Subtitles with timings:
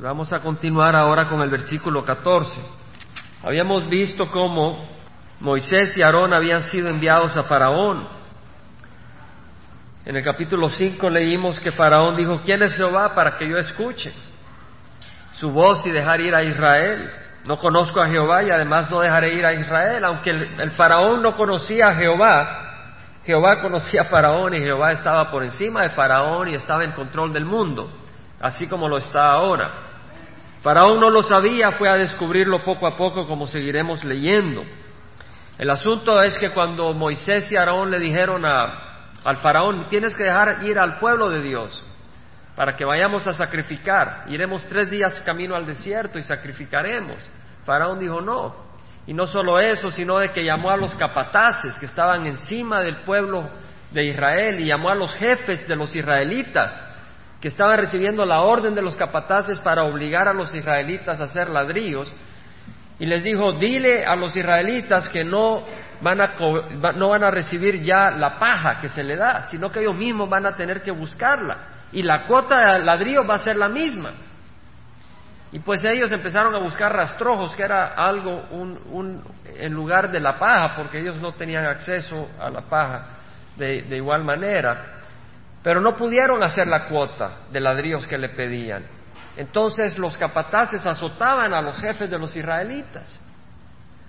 [0.00, 2.52] Vamos a continuar ahora con el versículo 14.
[3.42, 4.88] Habíamos visto cómo
[5.40, 8.06] Moisés y Aarón habían sido enviados a Faraón.
[10.06, 14.12] En el capítulo 5 leímos que Faraón dijo, ¿quién es Jehová para que yo escuche
[15.32, 17.10] su voz y dejar ir a Israel?
[17.44, 20.04] No conozco a Jehová y además no dejaré ir a Israel.
[20.04, 22.94] Aunque el, el Faraón no conocía a Jehová,
[23.26, 27.32] Jehová conocía a Faraón y Jehová estaba por encima de Faraón y estaba en control
[27.32, 27.90] del mundo,
[28.38, 29.87] así como lo está ahora.
[30.62, 34.64] Faraón no lo sabía, fue a descubrirlo poco a poco, como seguiremos leyendo.
[35.56, 40.64] El asunto es que cuando Moisés y Aarón le dijeron al faraón, tienes que dejar
[40.64, 41.84] ir al pueblo de Dios
[42.54, 47.18] para que vayamos a sacrificar, iremos tres días camino al desierto y sacrificaremos.
[47.64, 48.68] Faraón dijo no.
[49.06, 52.96] Y no solo eso, sino de que llamó a los capataces que estaban encima del
[52.98, 53.48] pueblo
[53.90, 56.84] de Israel y llamó a los jefes de los israelitas
[57.40, 61.50] que estaban recibiendo la orden de los capataces para obligar a los israelitas a hacer
[61.50, 62.12] ladrillos,
[62.98, 65.62] y les dijo, dile a los israelitas que no
[66.00, 66.34] van, a,
[66.96, 70.28] no van a recibir ya la paja que se le da, sino que ellos mismos
[70.28, 71.58] van a tener que buscarla,
[71.92, 74.10] y la cuota de ladrillo va a ser la misma.
[75.50, 79.24] Y pues ellos empezaron a buscar rastrojos, que era algo un, un,
[79.56, 83.06] en lugar de la paja, porque ellos no tenían acceso a la paja
[83.56, 84.97] de, de igual manera.
[85.62, 88.84] Pero no pudieron hacer la cuota de ladrillos que le pedían.
[89.36, 93.20] Entonces los capataces azotaban a los jefes de los israelitas.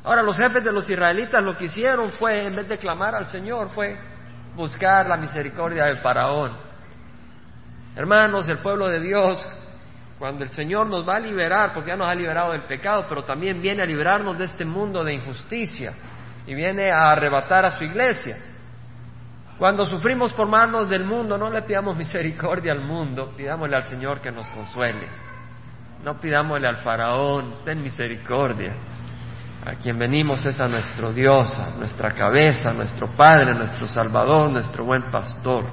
[0.04, 3.26] Ahora los jefes de los israelitas lo que hicieron fue, en vez de clamar al
[3.26, 3.98] Señor, fue
[4.56, 6.52] buscar la misericordia del faraón.
[7.96, 9.46] Hermanos, el pueblo de Dios,
[10.18, 13.24] cuando el Señor nos va a liberar, porque ya nos ha liberado del pecado, pero
[13.24, 15.94] también viene a liberarnos de este mundo de injusticia
[16.46, 18.38] y viene a arrebatar a su iglesia.
[19.60, 24.22] Cuando sufrimos por manos del mundo, no le pidamos misericordia al mundo, pidámosle al Señor
[24.22, 25.06] que nos consuele.
[26.02, 28.74] No pidámosle al faraón, ten misericordia.
[29.66, 33.86] A quien venimos es a nuestro Dios, a nuestra cabeza, a nuestro Padre, a nuestro
[33.86, 35.66] Salvador, nuestro buen pastor.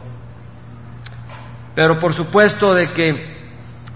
[1.76, 3.36] Pero por supuesto de que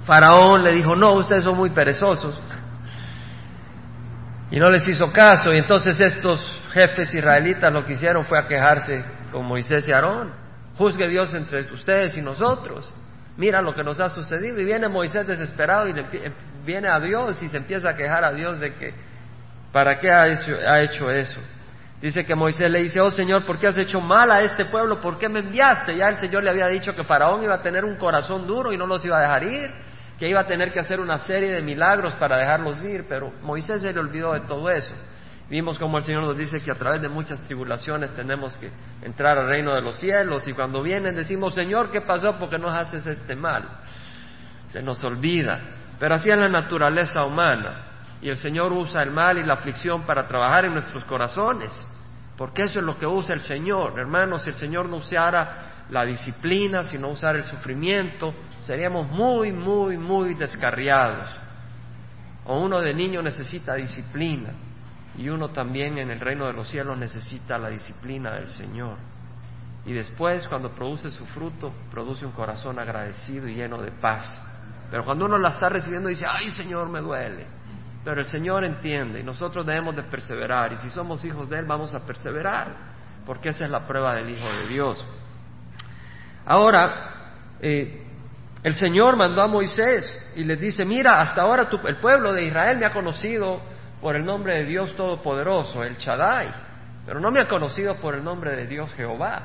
[0.05, 2.41] Faraón le dijo, no, ustedes son muy perezosos.
[4.53, 5.53] Y no les hizo caso.
[5.53, 10.33] Y entonces estos jefes israelitas lo que hicieron fue quejarse con Moisés y Aarón.
[10.77, 12.93] Juzgue Dios entre ustedes y nosotros.
[13.37, 14.61] Mira lo que nos ha sucedido.
[14.61, 15.95] Y viene Moisés desesperado y
[16.65, 18.95] viene a Dios y se empieza a quejar a Dios de que,
[19.73, 21.41] ¿para qué ha hecho, ha hecho eso?
[22.01, 25.01] Dice que Moisés le dice, oh Señor, ¿por qué has hecho mal a este pueblo?
[25.03, 25.95] ¿Por qué me enviaste?
[25.95, 28.79] Ya el Señor le había dicho que Faraón iba a tener un corazón duro y
[28.79, 29.71] no los iba a dejar ir,
[30.19, 33.83] que iba a tener que hacer una serie de milagros para dejarlos ir, pero Moisés
[33.83, 34.95] se le olvidó de todo eso.
[35.51, 38.71] Vimos como el Señor nos dice que a través de muchas tribulaciones tenemos que
[39.03, 42.39] entrar al reino de los cielos y cuando vienen decimos, Señor, ¿qué pasó?
[42.39, 43.65] porque nos haces este mal?
[44.69, 45.61] Se nos olvida.
[45.99, 47.87] Pero así es la naturaleza humana.
[48.23, 51.85] Y el Señor usa el mal y la aflicción para trabajar en nuestros corazones.
[52.37, 53.99] Porque eso es lo que usa el Señor.
[53.99, 59.51] Hermanos, si el Señor no usara la disciplina, si no usara el sufrimiento, seríamos muy,
[59.51, 61.29] muy, muy descarriados.
[62.45, 64.51] O uno de niño necesita disciplina
[65.21, 68.97] y uno también en el reino de los cielos necesita la disciplina del Señor.
[69.85, 74.43] Y después, cuando produce su fruto, produce un corazón agradecido y lleno de paz.
[74.91, 77.47] Pero cuando uno la está recibiendo dice, ay Señor, me duele.
[78.03, 80.73] Pero el Señor entiende y nosotros debemos de perseverar.
[80.73, 82.69] Y si somos hijos de Él, vamos a perseverar,
[83.27, 85.07] porque esa es la prueba del Hijo de Dios.
[86.47, 88.07] Ahora, eh,
[88.63, 92.79] el Señor mandó a Moisés y le dice, mira, hasta ahora el pueblo de Israel
[92.79, 93.61] me ha conocido
[94.01, 96.51] por el nombre de Dios Todopoderoso, el Shaddai,
[97.05, 99.43] pero no me ha conocido por el nombre de Dios Jehová.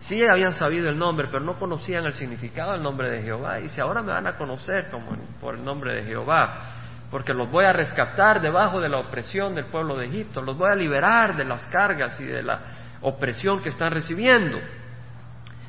[0.00, 3.60] Sí habían sabido el nombre, pero no conocían el significado del nombre de Jehová.
[3.60, 6.58] Y si ahora me van a conocer como por el nombre de Jehová,
[7.10, 10.70] porque los voy a rescatar debajo de la opresión del pueblo de Egipto, los voy
[10.70, 12.60] a liberar de las cargas y de la
[13.00, 14.58] opresión que están recibiendo.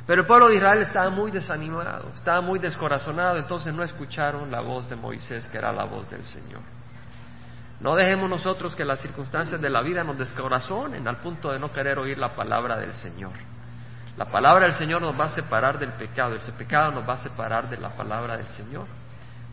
[0.06, 4.62] Pero el pueblo de Israel estaba muy desanimado, estaba muy descorazonado, entonces no escucharon la
[4.62, 6.75] voz de Moisés, que era la voz del Señor.
[7.80, 11.72] No dejemos nosotros que las circunstancias de la vida nos descorazonen al punto de no
[11.72, 13.34] querer oír la palabra del Señor.
[14.18, 17.18] La palabra del Señor nos va a separar del pecado, ese pecado nos va a
[17.18, 18.88] separar de la palabra del Señor.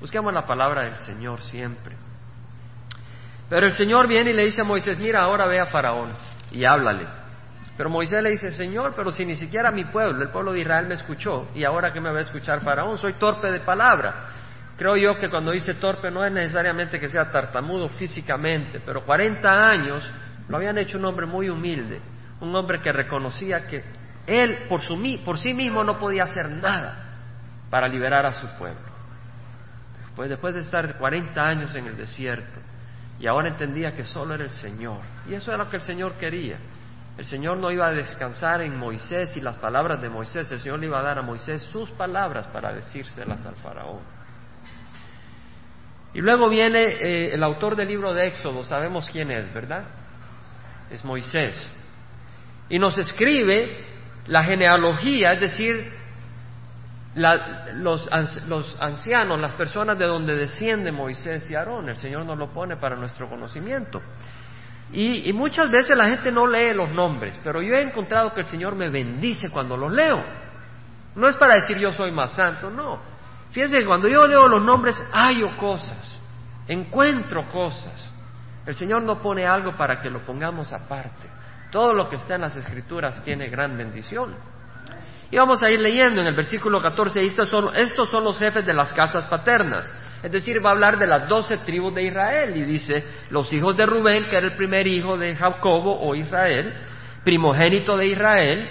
[0.01, 1.97] Busquemos la palabra del Señor siempre.
[3.49, 6.11] Pero el Señor viene y le dice a Moisés, mira, ahora ve a Faraón
[6.53, 7.07] y háblale.
[7.77, 10.87] Pero Moisés le dice, Señor, pero si ni siquiera mi pueblo, el pueblo de Israel
[10.87, 14.27] me escuchó, y ahora que me va a escuchar Faraón, soy torpe de palabra.
[14.77, 19.49] Creo yo que cuando dice torpe no es necesariamente que sea tartamudo físicamente, pero 40
[19.49, 20.11] años
[20.49, 22.01] lo habían hecho un hombre muy humilde,
[22.41, 23.85] un hombre que reconocía que
[24.27, 24.81] él por,
[25.39, 27.19] sí mismo no podía hacer nada
[27.71, 28.81] para liberar a su pueblo.
[30.15, 32.61] pues después de estar 40 años en el desierto,
[33.19, 35.01] y ahora entendía que solo era el Señor.
[35.29, 36.59] Y eso era lo que el Señor quería.
[37.17, 40.81] El Señor no iba a descansar en Moisés y las palabras de Moisés, el Señor
[40.81, 44.01] le iba a dar a Moisés sus palabras para decírselas al faraón.
[46.15, 49.85] Y luego viene eh, el autor del libro de Éxodo, sabemos quién es, ¿verdad?
[50.91, 51.71] Es Moisés.
[52.69, 53.85] Y nos escribe
[54.27, 55.93] la genealogía, es decir,
[57.15, 58.09] los,
[58.47, 61.89] los, ancianos, las personas de donde desciende Moisés y Aarón.
[61.89, 64.01] El Señor nos lo pone para nuestro conocimiento.
[64.93, 68.47] Y, muchas veces la gente no lee los nombres, pero yo he encontrado que el
[68.47, 70.23] Señor me bendice cuando los leo.
[71.15, 73.12] No es para decir yo soy más santo, no.
[73.53, 76.19] Fíjense que cuando yo leo los nombres, hallo cosas,
[76.67, 78.11] encuentro cosas.
[78.67, 81.29] El Señor no pone algo para que lo pongamos aparte.
[81.71, 84.35] Todo lo que está en las Escrituras tiene gran bendición.
[85.31, 88.65] Y vamos a ir leyendo en el versículo 14, estos son, estos son los jefes
[88.65, 89.93] de las casas paternas.
[90.23, 93.77] Es decir, va a hablar de las doce tribus de Israel y dice, los hijos
[93.77, 96.75] de Rubén, que era el primer hijo de Jacobo o Israel,
[97.25, 98.71] primogénito de Israel,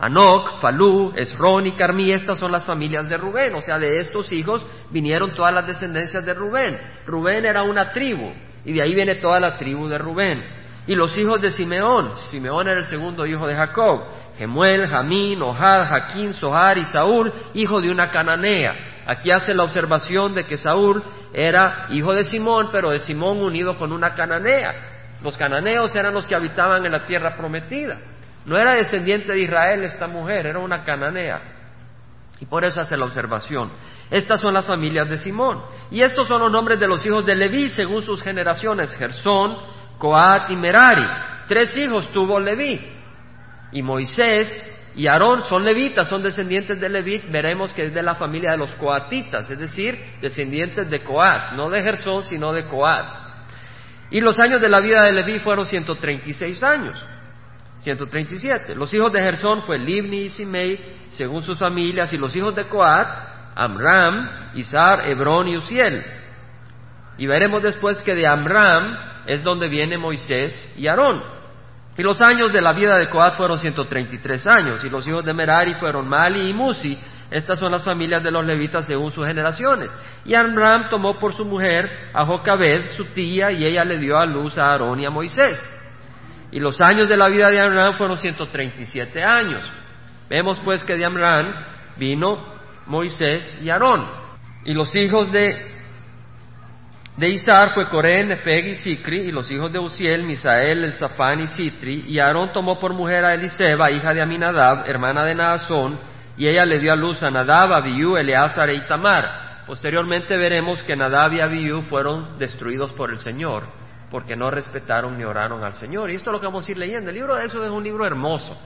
[0.00, 3.54] Anoc, Falú, Esrón y Carmí, estas son las familias de Rubén.
[3.54, 6.78] O sea, de estos hijos vinieron todas las descendencias de Rubén.
[7.06, 8.32] Rubén era una tribu
[8.64, 10.42] y de ahí viene toda la tribu de Rubén.
[10.86, 14.02] Y los hijos de Simeón, Simeón era el segundo hijo de Jacob.
[14.38, 18.74] Gemuel, Jamín, Ohad, Jaquín, Sohar y Saúl, hijo de una cananea.
[19.06, 21.02] Aquí hace la observación de que Saúl
[21.34, 24.74] era hijo de Simón, pero de Simón unido con una cananea.
[25.22, 27.98] Los cananeos eran los que habitaban en la tierra prometida.
[28.44, 31.40] No era descendiente de Israel esta mujer, era una cananea.
[32.40, 33.70] Y por eso hace la observación.
[34.10, 35.62] Estas son las familias de Simón.
[35.90, 39.56] Y estos son los nombres de los hijos de Leví según sus generaciones, Gersón,
[39.98, 41.06] Coat y Merari.
[41.48, 42.80] Tres hijos tuvo Leví.
[43.72, 48.14] Y Moisés y Aarón son levitas, son descendientes de Levit, veremos que es de la
[48.14, 53.06] familia de los coatitas, es decir, descendientes de Coat, no de Gersón, sino de Coat.
[54.10, 57.00] Y los años de la vida de Leví fueron 136 años,
[57.80, 58.74] 137.
[58.74, 60.78] Los hijos de Gersón fue Libni y Simei,
[61.10, 63.08] según sus familias, y los hijos de Coat,
[63.54, 66.04] Amram, Izar, Hebrón y Uziel.
[67.18, 68.96] Y veremos después que de Amram
[69.26, 71.22] es donde viene Moisés y Aarón.
[71.96, 75.32] Y los años de la vida de Coat fueron 133 años, y los hijos de
[75.32, 76.98] Merari fueron Mali y Musi.
[77.30, 79.90] Estas son las familias de los levitas según sus generaciones.
[80.24, 84.26] Y Amram tomó por su mujer a Jocabed, su tía, y ella le dio a
[84.26, 85.58] luz a Aarón y a Moisés.
[86.52, 89.70] Y los años de la vida de Amram fueron 137 años.
[90.28, 91.54] Vemos pues que de Amram
[91.96, 92.54] vino
[92.86, 94.06] Moisés y Aarón.
[94.64, 95.70] Y los hijos de
[97.20, 101.40] de Isar fue Coré, Nefeg y Sicri, y los hijos de Uziel, Misael, El Zafán
[101.40, 106.00] y Sitri, y Aarón tomó por mujer a Eliseba, hija de Aminadab, hermana de Naasón,
[106.38, 109.64] y ella le dio a luz a Nadab, Abiú, Eleazar e Itamar.
[109.66, 113.64] Posteriormente veremos que Nadab y Abiú fueron destruidos por el Señor,
[114.10, 116.10] porque no respetaron ni oraron al Señor.
[116.10, 117.10] Y esto es lo que vamos a ir leyendo.
[117.10, 118.56] El libro de Éxodo es un libro hermoso.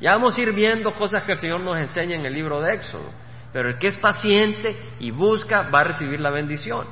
[0.00, 2.74] Ya vamos a ir viendo cosas que el Señor nos enseña en el libro de
[2.74, 3.10] Éxodo.
[3.52, 6.86] Pero el que es paciente y busca va a recibir la bendición.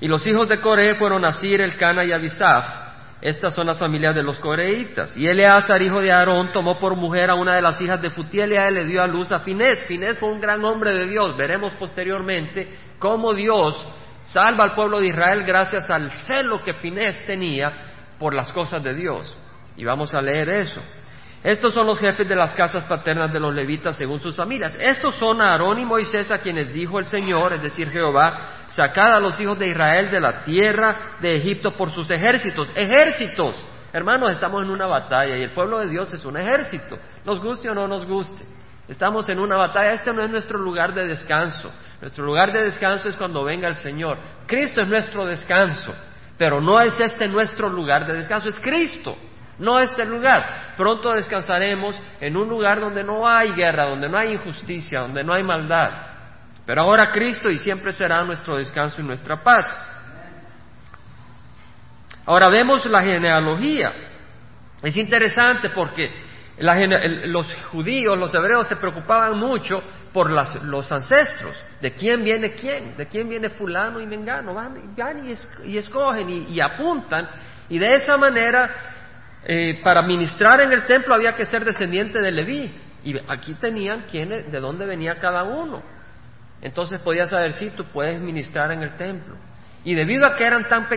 [0.00, 2.84] Y los hijos de Coré fueron Asir, Elcana y Abisaf.
[3.20, 5.16] Estas son las familias de los coreitas.
[5.16, 8.52] Y Eleazar, hijo de Aarón, tomó por mujer a una de las hijas de Futiel
[8.52, 9.84] y a él le dio a luz a Finés.
[9.86, 11.34] Finés fue un gran hombre de Dios.
[11.36, 12.68] Veremos posteriormente
[12.98, 13.82] cómo Dios
[14.24, 17.72] salva al pueblo de Israel gracias al celo que Finés tenía
[18.18, 19.36] por las cosas de Dios.
[19.76, 20.80] Y vamos a leer eso.
[21.42, 24.74] Estos son los jefes de las casas paternas de los levitas según sus familias.
[24.80, 29.20] Estos son Aarón y Moisés a quienes dijo el Señor, es decir, Jehová, sacad a
[29.20, 32.72] los hijos de Israel de la tierra de Egipto por sus ejércitos.
[32.74, 33.62] Ejércitos.
[33.92, 36.96] Hermanos, estamos en una batalla y el pueblo de Dios es un ejército.
[37.26, 38.42] Nos guste o no nos guste.
[38.88, 39.92] Estamos en una batalla.
[39.92, 41.70] Este no es nuestro lugar de descanso.
[42.04, 44.18] Nuestro lugar de descanso es cuando venga el Señor.
[44.46, 45.94] Cristo es nuestro descanso.
[46.36, 49.16] Pero no es este nuestro lugar de descanso, es Cristo
[49.58, 50.74] no este lugar.
[50.76, 55.32] Pronto descansaremos en un lugar donde no hay guerra, donde no hay injusticia, donde no
[55.32, 55.92] hay maldad.
[56.66, 59.64] Pero ahora Cristo y siempre será nuestro descanso y nuestra paz.
[62.26, 63.92] Ahora vemos la genealogía.
[64.82, 66.10] Es interesante porque
[66.58, 69.82] los judíos, los hebreos se preocupaban mucho
[70.12, 74.94] por los ancestros, de quién viene quién, de quién viene fulano y mengano, van,
[75.64, 77.28] y, escogen y apuntan,
[77.68, 78.70] y de esa manera
[79.46, 82.72] eh, para ministrar en el templo había que ser descendiente de Leví.
[83.04, 85.82] Y aquí tenían quiénes, de dónde venía cada uno.
[86.62, 89.36] Entonces podías saber si tú puedes ministrar en el templo.
[89.84, 90.88] Y debido a que eran tan,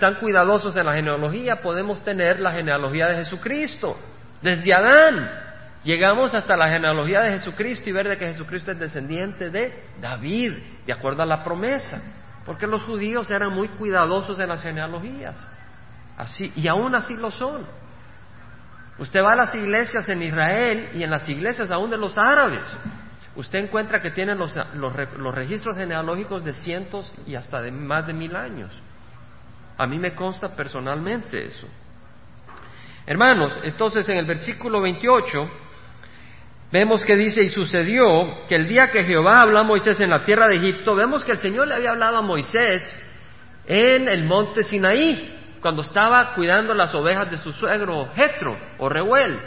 [0.00, 3.96] tan cuidadosos en la genealogía, podemos tener la genealogía de Jesucristo,
[4.42, 5.30] desde Adán.
[5.84, 10.52] Llegamos hasta la genealogía de Jesucristo y ver de que Jesucristo es descendiente de David,
[10.86, 12.00] de acuerdo a la promesa,
[12.44, 15.44] porque los judíos eran muy cuidadosos en las genealogías,
[16.16, 17.66] así y aún así lo son.
[18.98, 22.62] Usted va a las iglesias en Israel y en las iglesias aún de los árabes,
[23.34, 28.12] usted encuentra que tienen los, los registros genealógicos de cientos y hasta de más de
[28.12, 28.70] mil años.
[29.78, 31.66] A mí me consta personalmente eso.
[33.06, 35.50] Hermanos, entonces en el versículo 28
[36.70, 40.24] vemos que dice, y sucedió que el día que Jehová habló a Moisés en la
[40.24, 42.82] tierra de Egipto, vemos que el Señor le había hablado a Moisés
[43.66, 49.38] en el monte Sinaí, cuando estaba cuidando las ovejas de su suegro Jetro o Reuel.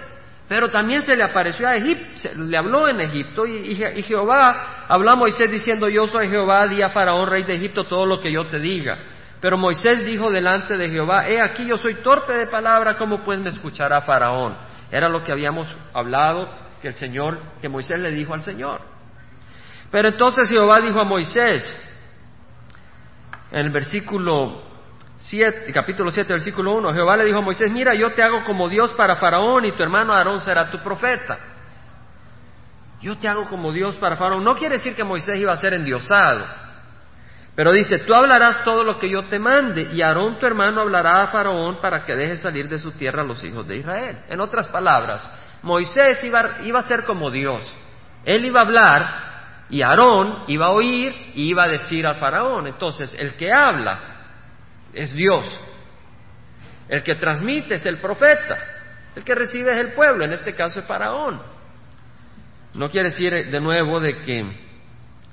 [0.48, 5.10] Pero también se le apareció a Egipto, le habló en Egipto y, y, Jehová habló
[5.10, 8.32] a Moisés diciendo, yo soy Jehová, di a Faraón, rey de Egipto, todo lo que
[8.32, 8.98] yo te diga.
[9.42, 13.40] Pero Moisés dijo delante de Jehová, he aquí yo soy torpe de palabra, ¿cómo pues
[13.40, 14.56] me escuchará Faraón?
[14.92, 16.50] Era lo que habíamos hablado
[16.82, 18.82] que el Señor, que Moisés le dijo al Señor.
[19.92, 21.64] Pero entonces Jehová dijo a Moisés,
[23.52, 24.64] en el versículo
[25.18, 28.68] 7, capítulo 7, versículo 1, Jehová le dijo a Moisés, mira, yo te hago como
[28.68, 31.38] Dios para Faraón y tu hermano Aarón será tu profeta.
[33.02, 34.44] Yo te hago como Dios para Faraón.
[34.44, 36.46] No quiere decir que Moisés iba a ser endiosado.
[37.56, 41.24] Pero dice, tú hablarás todo lo que yo te mande y Aarón tu hermano hablará
[41.24, 44.24] a Faraón para que deje salir de su tierra a los hijos de Israel.
[44.28, 45.28] En otras palabras,
[45.64, 46.40] Moisés iba,
[46.78, 47.62] a ser como Dios.
[48.26, 52.68] Él iba a hablar y Aarón iba a oír y iba a decir al Faraón.
[52.68, 54.00] Entonces, el que habla
[54.92, 55.46] es Dios.
[56.90, 58.58] El que transmite es el profeta.
[59.16, 61.42] El que recibe es el pueblo, en este caso es Faraón.
[62.74, 64.65] No quiere decir de nuevo de que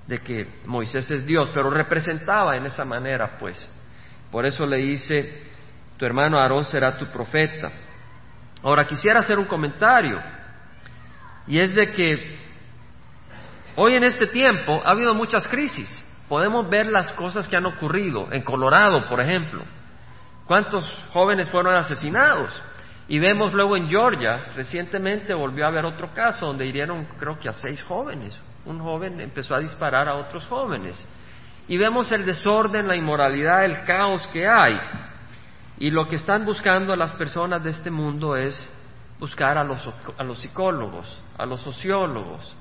[0.06, 3.68] de que Moisés es Dios, pero representaba en esa manera, pues.
[4.30, 5.42] Por eso le dice,
[5.96, 7.70] tu hermano Aarón será tu profeta.
[8.62, 10.20] Ahora quisiera hacer un comentario,
[11.46, 12.36] y es de que
[13.76, 15.88] hoy en este tiempo ha habido muchas crisis.
[16.28, 19.62] Podemos ver las cosas que han ocurrido en Colorado, por ejemplo.
[20.46, 22.62] ¿Cuántos jóvenes fueron asesinados?
[23.08, 27.48] Y vemos luego en Georgia, recientemente volvió a haber otro caso donde hirieron creo que
[27.48, 31.04] a seis jóvenes un joven empezó a disparar a otros jóvenes.
[31.68, 34.78] Y vemos el desorden, la inmoralidad, el caos que hay.
[35.78, 38.56] Y lo que están buscando las personas de este mundo es
[39.18, 39.88] buscar a los,
[40.18, 42.56] a los psicólogos, a los sociólogos,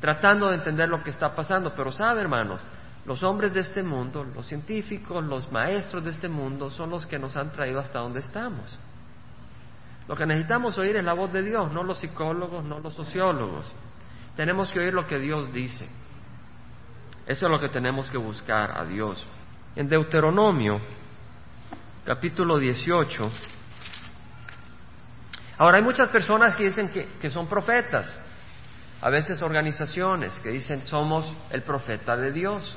[0.00, 1.74] tratando de entender lo que está pasando.
[1.74, 2.60] Pero sabe, hermanos,
[3.06, 7.18] los hombres de este mundo, los científicos, los maestros de este mundo son los que
[7.18, 8.78] nos han traído hasta donde estamos.
[10.06, 13.72] Lo que necesitamos oír es la voz de Dios, no los psicólogos, no los sociólogos.
[14.36, 15.88] Tenemos que oír lo que Dios dice.
[17.26, 19.26] Eso es lo que tenemos que buscar a Dios.
[19.76, 20.80] En Deuteronomio,
[22.04, 23.30] capítulo 18,
[25.58, 28.20] ahora hay muchas personas que dicen que, que son profetas,
[29.00, 32.76] a veces organizaciones que dicen somos el profeta de Dios.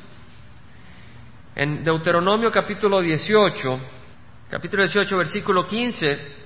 [1.55, 3.79] En Deuteronomio capítulo 18,
[4.49, 6.42] capítulo 18, versículo 15,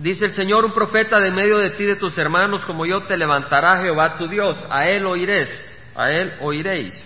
[0.00, 3.18] Dice el Señor, un profeta de medio de ti, de tus hermanos, como yo te
[3.18, 5.50] levantará Jehová tu Dios, a él oiréis,
[5.94, 6.98] a él oiréis.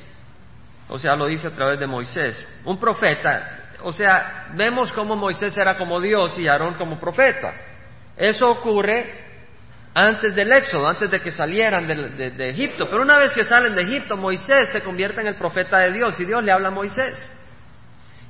[0.89, 2.47] O sea, lo dice a través de Moisés.
[2.65, 7.53] Un profeta, o sea, vemos cómo Moisés era como Dios y Aarón como profeta.
[8.17, 9.25] Eso ocurre
[9.93, 12.87] antes del éxodo, antes de que salieran de, de Egipto.
[12.89, 16.21] Pero una vez que salen de Egipto, Moisés se convierte en el profeta de Dios
[16.21, 17.29] y Dios le habla a Moisés.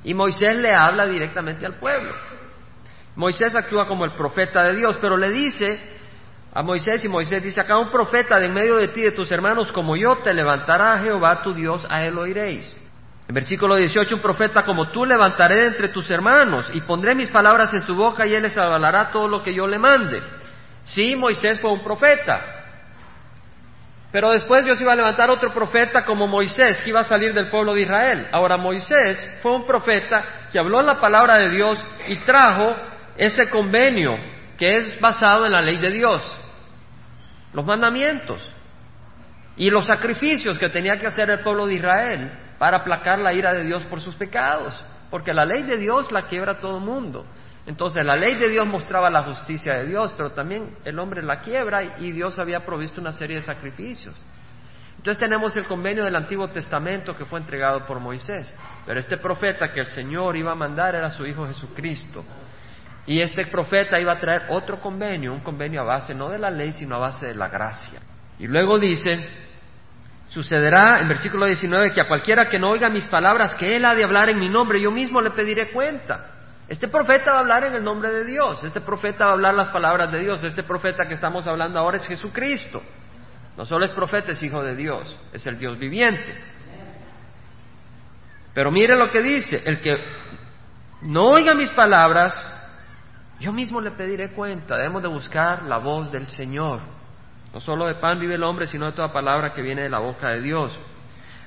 [0.03, 2.11] Y Moisés le habla directamente al pueblo.
[3.15, 5.79] Moisés actúa como el profeta de Dios, pero le dice
[6.53, 9.31] a Moisés y Moisés dice, acá un profeta de en medio de ti, de tus
[9.31, 12.75] hermanos, como yo, te levantará Jehová tu Dios, a él oiréis.
[13.27, 17.73] En versículo 18, un profeta como tú levantaré entre tus hermanos y pondré mis palabras
[17.73, 20.21] en su boca y él les avalará todo lo que yo le mande.
[20.83, 22.39] Sí, Moisés fue un profeta,
[24.11, 27.49] pero después Dios iba a levantar otro profeta como Moisés, que iba a salir del
[27.49, 28.27] pueblo de Israel.
[28.31, 32.75] Ahora Moisés fue un profeta que habló la palabra de Dios y trajo
[33.17, 34.15] ese convenio
[34.57, 36.21] que es basado en la ley de Dios,
[37.53, 38.51] los mandamientos
[39.57, 43.53] y los sacrificios que tenía que hacer el pueblo de Israel para aplacar la ira
[43.53, 47.25] de Dios por sus pecados, porque la ley de Dios la quiebra todo el mundo.
[47.65, 51.39] Entonces la ley de Dios mostraba la justicia de Dios, pero también el hombre la
[51.39, 54.15] quiebra y Dios había provisto una serie de sacrificios.
[54.97, 58.53] Entonces tenemos el convenio del Antiguo Testamento que fue entregado por Moisés,
[58.85, 62.23] pero este profeta que el Señor iba a mandar era su Hijo Jesucristo,
[63.07, 66.49] y este profeta iba a traer otro convenio, un convenio a base no de la
[66.49, 67.99] ley, sino a base de la gracia.
[68.39, 69.27] Y luego dice,
[70.29, 73.93] sucederá en versículo 19 que a cualquiera que no oiga mis palabras, que él ha
[73.93, 76.31] de hablar en mi nombre, yo mismo le pediré cuenta.
[76.67, 79.53] Este profeta va a hablar en el nombre de Dios, este profeta va a hablar
[79.53, 82.81] las palabras de Dios, este profeta que estamos hablando ahora es Jesucristo.
[83.55, 86.35] No solo es profeta, es hijo de Dios, es el Dios viviente.
[88.53, 89.95] Pero mire lo que dice, el que
[91.03, 92.54] no oiga mis palabras,
[93.39, 94.77] yo mismo le pediré cuenta.
[94.77, 96.79] Debemos de buscar la voz del Señor.
[97.53, 99.99] No solo de pan vive el hombre, sino de toda palabra que viene de la
[99.99, 100.77] boca de Dios.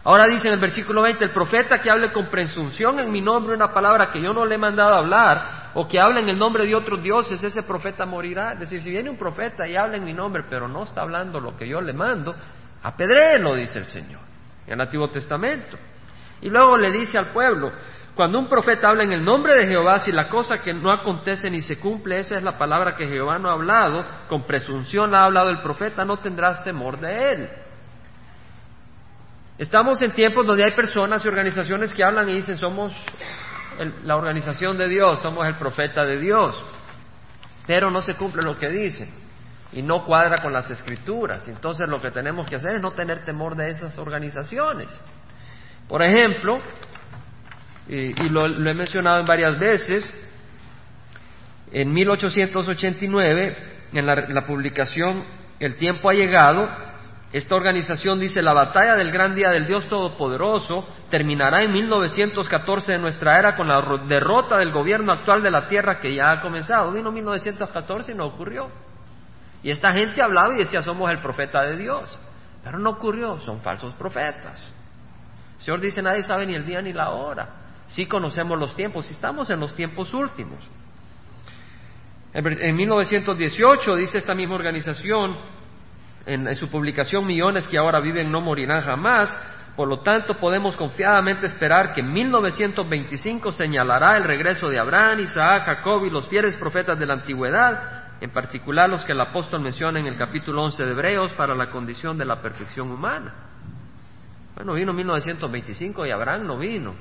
[0.04, 3.54] Ahora dice en el versículo 20, el profeta que hable con presunción en mi nombre
[3.54, 6.64] una palabra que yo no le he mandado hablar, o que hable en el nombre
[6.64, 8.52] de otros dioses, ese profeta morirá.
[8.52, 11.40] Es decir, si viene un profeta y habla en mi nombre, pero no está hablando
[11.40, 12.34] lo que yo le mando,
[12.82, 14.20] apedréelo, dice el Señor,
[14.66, 15.76] en el Antiguo Testamento.
[16.40, 17.70] Y luego le dice al pueblo,
[18.18, 21.48] cuando un profeta habla en el nombre de Jehová, si la cosa que no acontece
[21.48, 25.22] ni se cumple, esa es la palabra que Jehová no ha hablado, con presunción ha
[25.22, 27.48] hablado el profeta, no tendrás temor de él.
[29.56, 32.92] Estamos en tiempos donde hay personas y organizaciones que hablan y dicen somos
[34.02, 36.60] la organización de Dios, somos el profeta de Dios,
[37.68, 39.14] pero no se cumple lo que dicen
[39.72, 41.46] y no cuadra con las escrituras.
[41.46, 44.88] Entonces lo que tenemos que hacer es no tener temor de esas organizaciones.
[45.86, 46.60] Por ejemplo,
[47.88, 50.12] y, lo, he mencionado en varias veces,
[51.72, 53.56] en 1889,
[53.92, 55.24] en la publicación
[55.58, 56.68] El tiempo ha llegado,
[57.32, 62.98] esta organización dice, la batalla del gran día del Dios Todopoderoso terminará en 1914 de
[62.98, 66.92] nuestra era con la derrota del gobierno actual de la tierra que ya ha comenzado.
[66.92, 68.70] Vino 1914 y no ocurrió.
[69.62, 72.18] Y esta gente hablaba y decía, somos el profeta de Dios.
[72.64, 74.72] Pero no ocurrió, son falsos profetas.
[75.58, 77.48] El Señor dice, nadie sabe ni el día ni la hora.
[77.88, 80.58] Sí conocemos los tiempos, estamos en los tiempos últimos.
[82.32, 85.36] En 1918 dice esta misma organización,
[86.26, 89.34] en, su publicación Millones que ahora viven no morirán jamás.
[89.74, 95.64] Por lo tanto, podemos confiadamente esperar que en 1925 señalará el regreso de Abraham, Isaac,
[95.64, 100.00] Jacob y los fieles profetas de la antigüedad, en particular los que el apóstol menciona
[100.00, 103.32] en el capítulo 11 de Hebreos para la condición de la perfección humana.
[104.56, 106.94] Bueno, vino 1925 y Abraham no vino.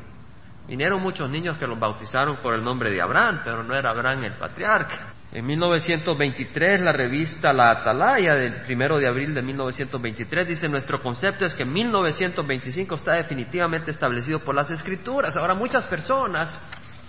[0.68, 4.26] Vinieron muchos niños que los bautizaron por el nombre de Abraham, pero no era Abraham
[4.26, 5.14] el patriarca.
[5.32, 11.46] En 1923, la revista La Atalaya, del primero de abril de 1923, dice: Nuestro concepto
[11.46, 15.38] es que 1925 está definitivamente establecido por las Escrituras.
[15.38, 16.60] Ahora, muchas personas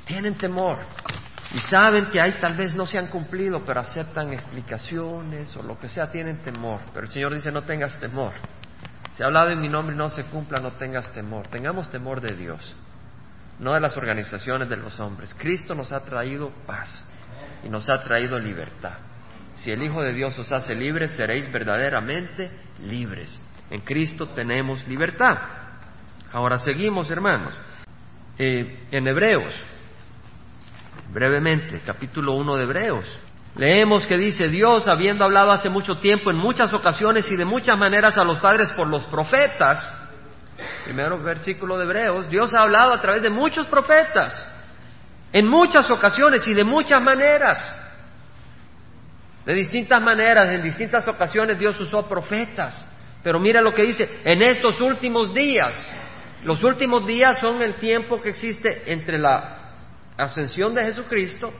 [0.04, 0.78] tienen temor
[1.54, 5.78] y saben que ahí tal vez no se han cumplido, pero aceptan explicaciones o lo
[5.78, 6.80] que sea, tienen temor.
[6.92, 8.32] Pero el Señor dice: No tengas temor.
[9.14, 11.48] Si ha hablado en mi nombre y no se cumpla, no tengas temor.
[11.48, 12.76] Tengamos temor de Dios,
[13.58, 15.34] no de las organizaciones de los hombres.
[15.38, 17.04] Cristo nos ha traído paz
[17.64, 18.98] y nos ha traído libertad.
[19.56, 22.50] Si el Hijo de Dios os hace libres, seréis verdaderamente
[22.84, 23.40] libres.
[23.70, 25.36] En Cristo tenemos libertad.
[26.32, 27.54] Ahora seguimos, hermanos.
[28.38, 29.52] Eh, en Hebreos,
[31.12, 33.18] brevemente, capítulo 1 de Hebreos.
[33.56, 37.76] Leemos que dice Dios, habiendo hablado hace mucho tiempo, en muchas ocasiones y de muchas
[37.76, 39.97] maneras a los padres por los profetas,
[40.84, 44.34] primero versículo de Hebreos, Dios ha hablado a través de muchos profetas
[45.32, 47.76] en muchas ocasiones y de muchas maneras.
[49.44, 52.86] De distintas maneras, en distintas ocasiones Dios usó profetas.
[53.22, 55.92] Pero mira lo que dice, en estos últimos días,
[56.44, 59.72] los últimos días son el tiempo que existe entre la
[60.16, 61.52] ascensión de Jesucristo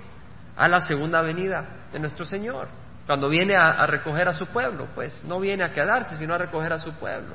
[0.57, 2.69] a la segunda venida de nuestro Señor.
[3.07, 6.73] Cuando viene a, recoger a su pueblo, pues no viene a quedarse, sino a recoger
[6.73, 7.35] a su pueblo.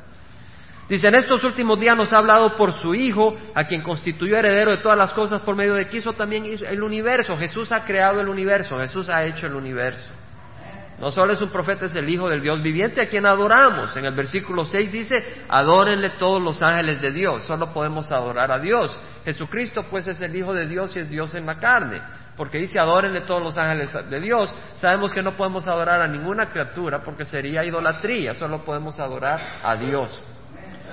[0.90, 4.72] Dice, en estos últimos días nos ha hablado por su Hijo, a quien constituyó heredero
[4.72, 7.38] de todas las cosas por medio de que hizo también el universo.
[7.38, 10.12] Jesús ha creado el universo, Jesús ha hecho el universo.
[11.00, 13.96] No solo es un profeta, es el Hijo del Dios viviente a quien adoramos.
[13.98, 17.44] En el versículo 6 dice, adórenle todos los ángeles de Dios.
[17.44, 18.98] Solo podemos adorar a Dios.
[19.26, 22.02] Jesucristo pues es el Hijo de Dios y es Dios en la carne.
[22.38, 24.56] Porque dice, adórenle todos los ángeles de Dios.
[24.76, 28.34] Sabemos que no podemos adorar a ninguna criatura porque sería idolatría.
[28.36, 30.22] Solo podemos adorar a Dios.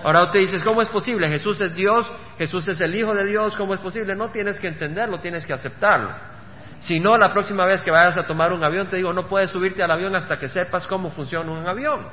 [0.03, 1.29] Ahora usted dice, ¿cómo es posible?
[1.29, 4.15] Jesús es Dios, Jesús es el Hijo de Dios, ¿cómo es posible?
[4.15, 6.11] No tienes que entenderlo, tienes que aceptarlo.
[6.81, 9.51] Si no, la próxima vez que vayas a tomar un avión, te digo, no puedes
[9.51, 12.07] subirte al avión hasta que sepas cómo funciona un avión.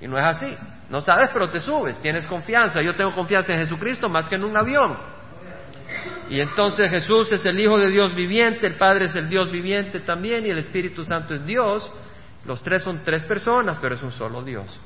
[0.00, 0.56] Y no es así.
[0.88, 2.80] No sabes, pero te subes, tienes confianza.
[2.82, 4.96] Yo tengo confianza en Jesucristo más que en un avión.
[6.28, 10.00] Y entonces Jesús es el Hijo de Dios viviente, el Padre es el Dios viviente
[10.00, 11.90] también y el Espíritu Santo es Dios.
[12.44, 14.80] Los tres son tres personas, pero es un solo Dios.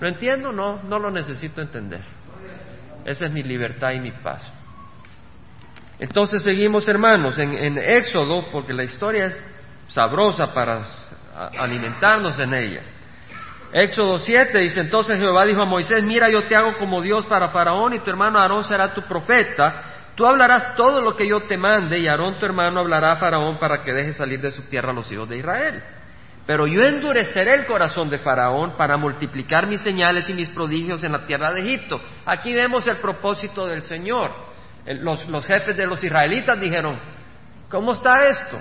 [0.00, 0.52] ¿Lo entiendo?
[0.52, 2.02] No, no lo necesito entender.
[3.04, 4.52] Esa es mi libertad y mi paz.
[5.98, 9.44] Entonces seguimos, hermanos, en, Éxodo, porque la historia es
[9.88, 10.82] sabrosa para
[11.58, 12.82] alimentarnos en ella.
[13.72, 17.48] Éxodo 7 dice, entonces Jehová dijo a Moisés, mira, yo te hago como Dios para
[17.48, 19.82] Faraón y tu hermano Aarón será tu profeta.
[20.14, 23.58] Tú hablarás todo lo que yo te mande y Aarón tu hermano hablará a Faraón
[23.58, 25.82] para que deje salir de su tierra a los hijos de Israel.
[26.48, 31.12] Pero yo endureceré el corazón de Faraón para multiplicar mis señales y mis prodigios en
[31.12, 32.00] la tierra de Egipto.
[32.24, 34.30] Aquí vemos el propósito del Señor.
[34.86, 36.98] Los, jefes de los israelitas dijeron,
[37.68, 38.58] ¿cómo está esto?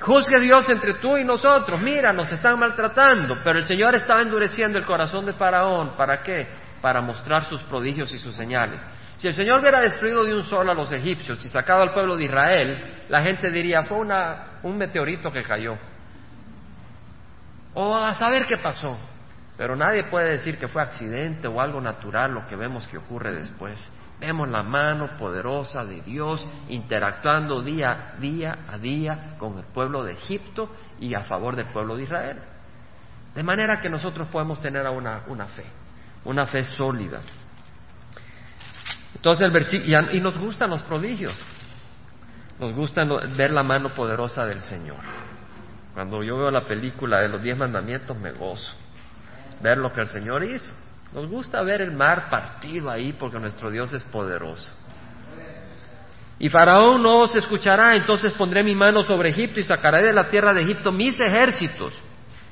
[0.00, 1.78] Juzgue Dios entre tú y nosotros.
[1.82, 3.36] Mira, nos están maltratando.
[3.44, 5.98] Pero el Señor estaba endureciendo el corazón de Faraón.
[5.98, 6.48] ¿Para qué?
[6.80, 8.82] Para mostrar sus prodigios y sus señales.
[9.18, 12.16] Si el Señor hubiera destruido de un solo a los egipcios y sacado al pueblo
[12.16, 15.76] de Israel, la gente diría, fue una, un meteorito que cayó.
[17.78, 18.96] O a saber qué pasó.
[19.58, 23.32] Pero nadie puede decir que fue accidente o algo natural lo que vemos que ocurre
[23.32, 23.86] después.
[24.18, 30.12] Vemos la mano poderosa de Dios interactuando día, día a día con el pueblo de
[30.12, 32.38] Egipto y a favor del pueblo de Israel.
[33.34, 35.66] De manera que nosotros podemos tener una, una fe,
[36.24, 37.20] una fe sólida.
[39.14, 41.34] Entonces el versículo, y nos gustan los prodigios,
[42.58, 43.04] nos gusta
[43.36, 45.25] ver la mano poderosa del Señor.
[45.96, 48.70] Cuando yo veo la película de los diez mandamientos me gozo,
[49.62, 50.70] ver lo que el Señor hizo.
[51.14, 54.70] Nos gusta ver el mar partido ahí porque nuestro Dios es poderoso.
[56.38, 60.28] Y Faraón no os escuchará, entonces pondré mi mano sobre Egipto y sacaré de la
[60.28, 61.98] tierra de Egipto mis ejércitos,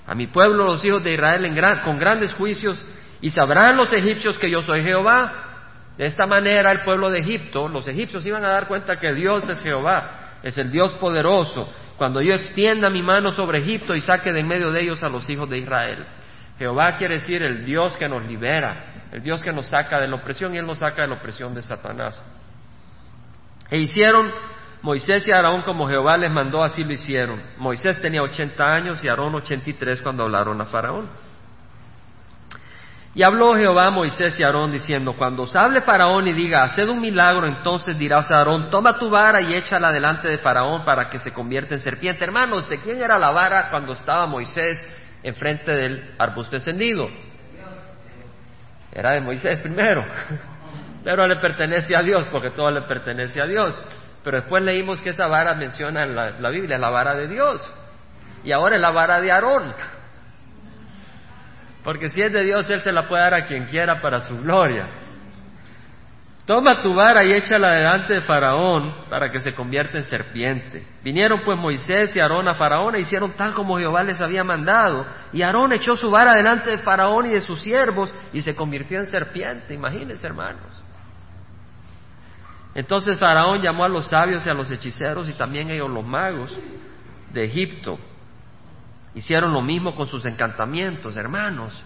[0.07, 2.83] a mi pueblo, los hijos de Israel, con grandes juicios,
[3.20, 5.90] y sabrán los egipcios que yo soy Jehová.
[5.98, 9.46] De esta manera el pueblo de Egipto, los egipcios iban a dar cuenta que Dios
[9.50, 14.33] es Jehová, es el Dios poderoso, cuando yo extienda mi mano sobre Egipto y saque
[14.33, 16.04] de en medio de ellos a los hijos de Israel.
[16.59, 20.16] Jehová quiere decir el Dios que nos libera, el Dios que nos saca de la
[20.16, 22.22] opresión y Él nos saca de la opresión de Satanás.
[23.70, 24.30] E hicieron
[24.83, 27.42] Moisés y Aarón como Jehová les mandó, así lo hicieron.
[27.57, 31.09] Moisés tenía 80 años y Aarón 83 cuando hablaron a Faraón.
[33.14, 36.88] Y habló Jehová a Moisés y Aarón diciendo, cuando os hable Faraón y diga, haced
[36.88, 41.09] un milagro, entonces dirás a Aarón, toma tu vara y échala delante de Faraón para
[41.09, 42.24] que se convierta en serpiente.
[42.24, 44.85] Hermanos, ¿de quién era la vara cuando estaba Moisés
[45.24, 47.09] enfrente del arbusto encendido.
[48.92, 50.05] Era de Moisés primero,
[51.05, 53.74] pero le pertenece a Dios porque todo le pertenece a Dios.
[54.22, 57.61] Pero después leímos que esa vara menciona en la, la Biblia, la vara de Dios.
[58.44, 59.74] Y ahora es la vara de Aarón.
[61.84, 64.40] Porque si es de Dios, Él se la puede dar a quien quiera para su
[64.40, 64.88] gloria.
[66.46, 70.86] Toma tu vara y échala delante de Faraón para que se convierta en serpiente.
[71.02, 75.06] Vinieron pues Moisés y Aarón a Faraón e hicieron tal como Jehová les había mandado.
[75.32, 78.98] Y Aarón echó su vara delante de Faraón y de sus siervos y se convirtió
[78.98, 79.72] en serpiente.
[79.72, 80.82] Imagínense, hermanos.
[82.74, 86.54] Entonces Faraón llamó a los sabios y a los hechiceros y también ellos los magos
[87.32, 87.98] de Egipto.
[89.14, 91.83] Hicieron lo mismo con sus encantamientos, hermanos.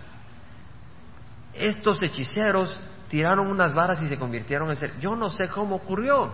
[1.53, 4.99] Estos hechiceros tiraron unas varas y se convirtieron en ser.
[5.01, 6.33] Yo no sé cómo ocurrió,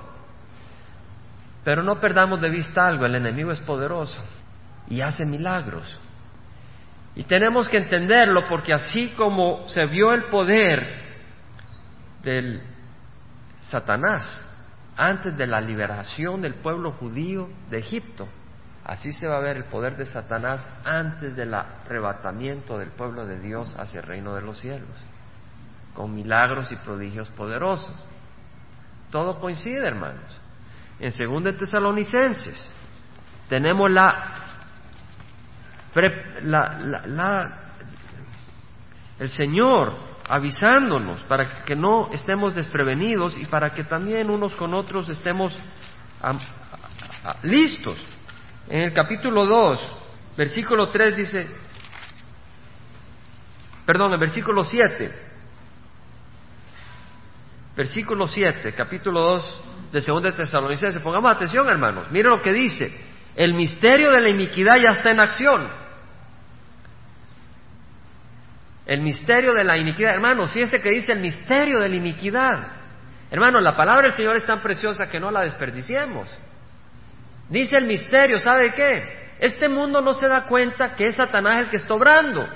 [1.65, 4.23] pero no perdamos de vista algo, el enemigo es poderoso
[4.89, 5.99] y hace milagros.
[7.17, 11.05] Y tenemos que entenderlo porque así como se vio el poder
[12.23, 12.61] del
[13.63, 14.41] Satanás
[14.97, 18.29] antes de la liberación del pueblo judío de Egipto,
[18.85, 23.41] así se va a ver el poder de Satanás antes del arrebatamiento del pueblo de
[23.41, 24.91] Dios hacia el reino de los cielos
[25.95, 27.95] con milagros y prodigios poderosos.
[29.11, 30.41] Todo coincide, hermanos.
[30.99, 32.71] En 2 Tesalonicenses
[33.49, 34.35] tenemos la,
[36.43, 37.59] la,
[39.19, 39.95] el Señor
[40.29, 45.57] avisándonos para que no estemos desprevenidos y para que también unos con otros estemos
[47.43, 47.99] listos.
[48.69, 49.93] En el capítulo 2,
[50.37, 51.47] versículo 3 dice,
[53.85, 55.13] perdón, el versículo 7,
[57.77, 61.03] versículo 7, capítulo 2 de 2 de Tesalonicenses.
[61.03, 62.11] Pongamos atención, hermanos.
[62.11, 62.93] Miren lo que dice.
[63.37, 65.69] El misterio de la iniquidad ya está en acción.
[68.87, 70.15] El misterio de la iniquidad.
[70.15, 72.69] Hermanos, fíjense que dice el misterio de la iniquidad.
[73.31, 76.39] Hermanos, la palabra del Señor es tan preciosa que no la desperdiciemos.
[77.49, 79.35] Dice el misterio, ¿sabe qué?
[79.39, 82.47] Este mundo no se da cuenta que es Satanás el que está obrando.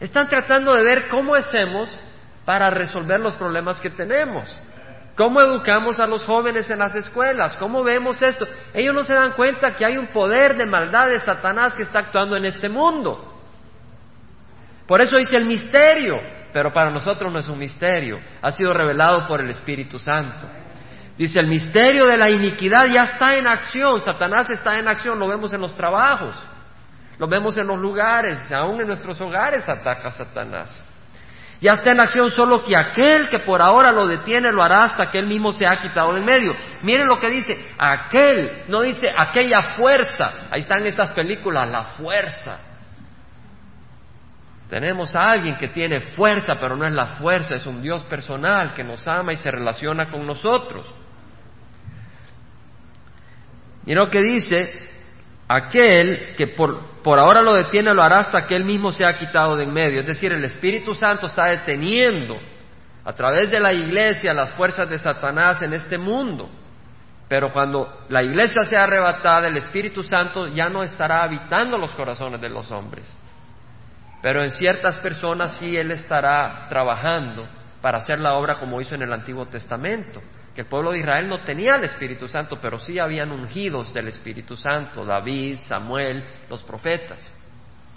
[0.00, 1.98] Están tratando de ver cómo hacemos
[2.44, 4.60] para resolver los problemas que tenemos.
[5.16, 7.56] ¿Cómo educamos a los jóvenes en las escuelas?
[7.56, 8.46] ¿Cómo vemos esto?
[8.72, 12.00] Ellos no se dan cuenta que hay un poder de maldad de Satanás que está
[12.00, 13.40] actuando en este mundo.
[14.86, 16.18] Por eso dice el misterio,
[16.52, 20.61] pero para nosotros no es un misterio, ha sido revelado por el Espíritu Santo.
[21.16, 25.28] Dice, el misterio de la iniquidad ya está en acción, Satanás está en acción, lo
[25.28, 26.34] vemos en los trabajos,
[27.18, 30.82] lo vemos en los lugares, aún en nuestros hogares ataca Satanás.
[31.60, 35.12] Ya está en acción solo que aquel que por ahora lo detiene lo hará hasta
[35.12, 36.56] que él mismo se ha quitado del medio.
[36.82, 40.48] Miren lo que dice, aquel, no dice aquella fuerza.
[40.50, 42.58] Ahí están estas películas, la fuerza.
[44.68, 48.74] Tenemos a alguien que tiene fuerza, pero no es la fuerza, es un Dios personal
[48.74, 50.84] que nos ama y se relaciona con nosotros.
[53.86, 54.72] Y lo que dice,
[55.48, 59.18] aquel que por, por, ahora lo detiene lo hará hasta que él mismo se ha
[59.18, 60.00] quitado de en medio.
[60.00, 62.38] Es decir, el Espíritu Santo está deteniendo
[63.04, 66.48] a través de la iglesia las fuerzas de Satanás en este mundo.
[67.28, 72.40] Pero cuando la iglesia sea arrebatada, el Espíritu Santo ya no estará habitando los corazones
[72.40, 73.12] de los hombres.
[74.20, 77.48] Pero en ciertas personas sí Él estará trabajando
[77.80, 80.22] para hacer la obra como hizo en el Antiguo Testamento
[80.54, 84.08] que el pueblo de Israel no tenía el Espíritu Santo, pero sí habían ungidos del
[84.08, 87.30] Espíritu Santo, David, Samuel, los profetas.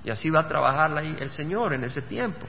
[0.03, 2.45] Y así va a trabajar el Señor en ese tiempo.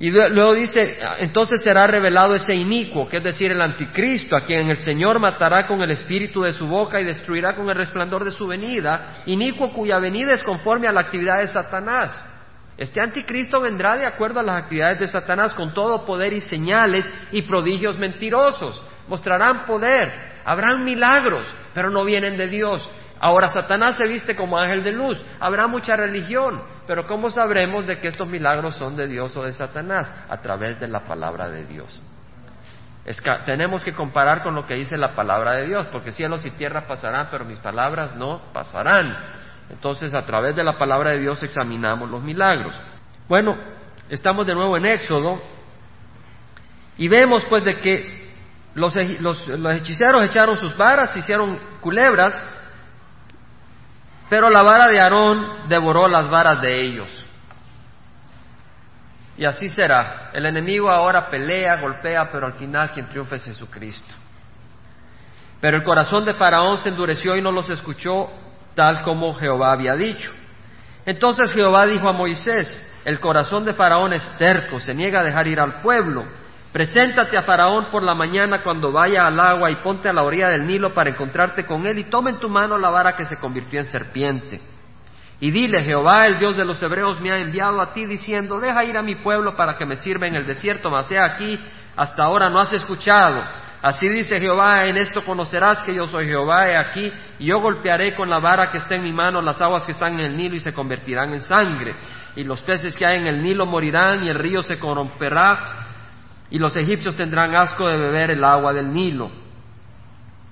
[0.00, 4.70] Y luego dice, entonces será revelado ese inicuo, que es decir, el anticristo, a quien
[4.70, 8.30] el Señor matará con el espíritu de su boca y destruirá con el resplandor de
[8.30, 12.39] su venida, inicuo cuya venida es conforme a la actividad de Satanás.
[12.80, 17.04] Este anticristo vendrá de acuerdo a las actividades de Satanás con todo poder y señales
[17.30, 18.82] y prodigios mentirosos.
[19.06, 20.10] Mostrarán poder,
[20.46, 22.90] habrán milagros, pero no vienen de Dios.
[23.20, 25.22] Ahora Satanás se viste como ángel de luz.
[25.40, 29.52] Habrá mucha religión, pero ¿cómo sabremos de que estos milagros son de Dios o de
[29.52, 30.10] Satanás?
[30.30, 32.00] A través de la palabra de Dios.
[33.44, 36.86] tenemos que comparar con lo que dice la palabra de Dios, porque cielos y tierra
[36.86, 39.14] pasarán, pero mis palabras no pasarán.
[39.70, 42.74] Entonces, a través de la palabra de Dios examinamos los milagros.
[43.28, 43.56] Bueno,
[44.08, 45.40] estamos de nuevo en Éxodo
[46.98, 48.34] y vemos pues de que
[48.74, 52.40] los, hechiceros echaron sus varas, hicieron culebras,
[54.28, 57.26] pero la vara de Aarón devoró las varas de ellos.
[59.36, 60.30] Y así será.
[60.32, 64.14] El enemigo ahora pelea, golpea, pero al final quien triunfa es Jesucristo.
[65.60, 68.30] Pero el corazón de Faraón se endureció y no los escuchó
[68.80, 70.32] tal como Jehová había dicho.
[71.04, 72.66] Entonces Jehová dijo a Moisés,
[73.04, 76.24] el corazón de Faraón es terco, se niega a dejar ir al pueblo.
[76.72, 80.48] Preséntate a Faraón por la mañana cuando vaya al agua y ponte a la orilla
[80.48, 83.36] del Nilo para encontrarte con él y toma en tu mano la vara que se
[83.36, 84.62] convirtió en serpiente.
[85.40, 88.82] Y dile, Jehová, el Dios de los hebreos, me ha enviado a ti diciendo, deja
[88.84, 91.60] ir a mi pueblo para que me sirva en el desierto, mas sea aquí,
[91.96, 93.42] hasta ahora no has escuchado.
[93.82, 98.14] Así dice Jehová, en esto conocerás que yo soy Jehová, he aquí, y yo golpearé
[98.14, 100.56] con la vara que está en mi mano las aguas que están en el Nilo
[100.56, 101.94] y se convertirán en sangre,
[102.36, 105.86] y los peces que hay en el Nilo morirán y el río se corromperá,
[106.50, 109.30] y los egipcios tendrán asco de beber el agua del Nilo.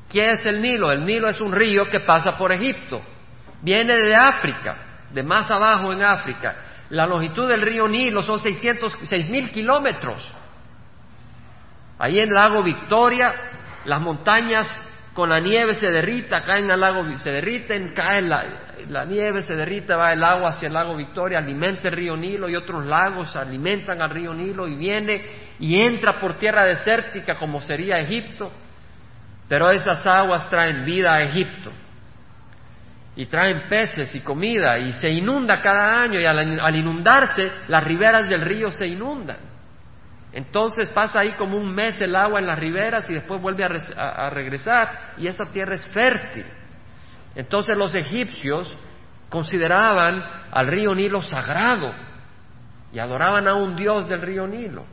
[0.08, 0.90] ¿Qué es el Nilo?
[0.90, 3.02] El Nilo es un río que pasa por Egipto,
[3.60, 6.56] viene de África, de más abajo en África.
[6.88, 10.34] La longitud del río Nilo son seis mil kilómetros.
[11.98, 13.34] Ahí en el lago Victoria,
[13.84, 14.68] las montañas
[15.14, 19.96] con la nieve se derrita, caen al lago, se derriten, cae la, nieve, se derrita,
[19.96, 24.00] va el agua hacia el lago Victoria, alimenta el río Nilo y otros lagos alimentan
[24.00, 25.22] al río Nilo y viene
[25.58, 28.52] y entra por tierra desértica como sería Egipto,
[29.48, 31.72] pero esas aguas traen vida a Egipto
[33.16, 38.28] y traen peces y comida y se inunda cada año y al inundarse las riberas
[38.28, 39.57] del río se inundan.
[40.32, 44.30] Entonces pasa ahí como un mes el agua en las riberas y después vuelve a,
[44.30, 46.44] regresar y esa tierra es fértil.
[47.34, 48.76] Entonces los egipcios
[49.30, 51.92] consideraban al río Nilo sagrado
[52.92, 54.84] y adoraban a un dios del río Nilo.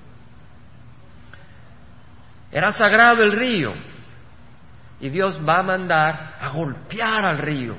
[2.52, 3.74] Era sagrado el río
[5.02, 7.76] y Dios va a mandar a golpear al río.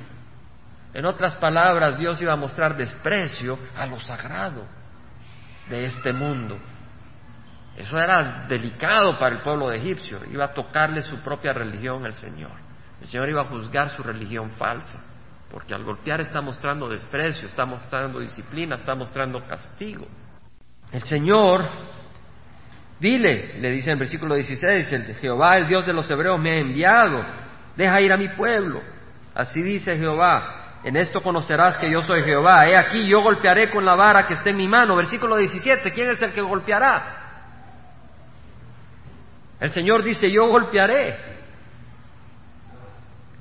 [0.93, 4.67] En otras palabras, Dios iba a mostrar desprecio a lo sagrado
[5.69, 6.59] de este mundo.
[7.77, 10.21] Eso era delicado para el pueblo de egipcio.
[10.31, 12.53] Iba a tocarle su propia religión al Señor.
[13.01, 14.99] El Señor iba a juzgar su religión falsa.
[15.51, 20.07] Porque al golpear está mostrando desprecio, está mostrando disciplina, está mostrando castigo.
[20.91, 21.69] El Señor,
[22.99, 26.59] dile, le dice en versículo 16, el Jehová, el Dios de los hebreos, me ha
[26.59, 27.25] enviado.
[27.77, 28.81] Deja ir a mi pueblo.
[29.35, 30.81] Así dice Jehová.
[30.83, 32.67] En esto conocerás que yo soy Jehová.
[32.67, 34.97] He aquí, yo golpearé con la vara que esté en mi mano.
[34.97, 35.93] Versículo 17.
[35.93, 37.16] ¿Quién es el que golpeará?
[39.61, 41.17] El Señor dice, yo golpearé.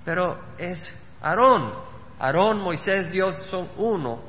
[0.04, 1.74] Pero es Aarón.
[2.20, 4.22] Aarón, Moisés, Dios son uno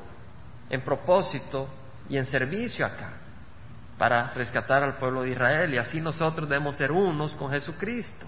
[0.69, 1.69] en propósito
[2.09, 3.13] y en servicio acá
[3.97, 5.73] para rescatar al pueblo de Israel.
[5.73, 8.25] Y así nosotros debemos ser unos con Jesucristo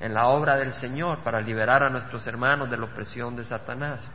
[0.00, 4.06] en la obra del Señor para liberar a nuestros hermanos de la opresión de Satanás.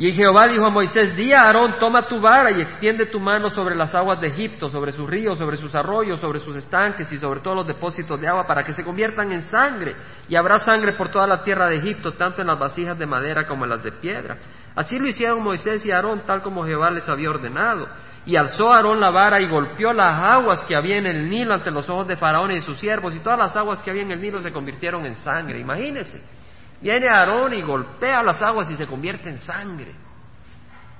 [0.00, 3.50] Y Jehová dijo a Moisés, di a Aarón, toma tu vara y extiende tu mano
[3.50, 7.18] sobre las aguas de Egipto, sobre sus ríos, sobre sus arroyos, sobre sus estanques y
[7.18, 9.94] sobre todos los depósitos de agua, para que se conviertan en sangre.
[10.26, 13.46] Y habrá sangre por toda la tierra de Egipto, tanto en las vasijas de madera
[13.46, 14.38] como en las de piedra.
[14.74, 17.86] Así lo hicieron Moisés y Aarón, tal como Jehová les había ordenado.
[18.24, 21.70] Y alzó Aarón la vara y golpeó las aguas que había en el Nilo ante
[21.70, 24.22] los ojos de Faraón y sus siervos, y todas las aguas que había en el
[24.22, 25.60] Nilo se convirtieron en sangre.
[25.60, 26.39] Imagínense.
[26.80, 29.92] Viene Aarón y golpea las aguas y se convierte en sangre.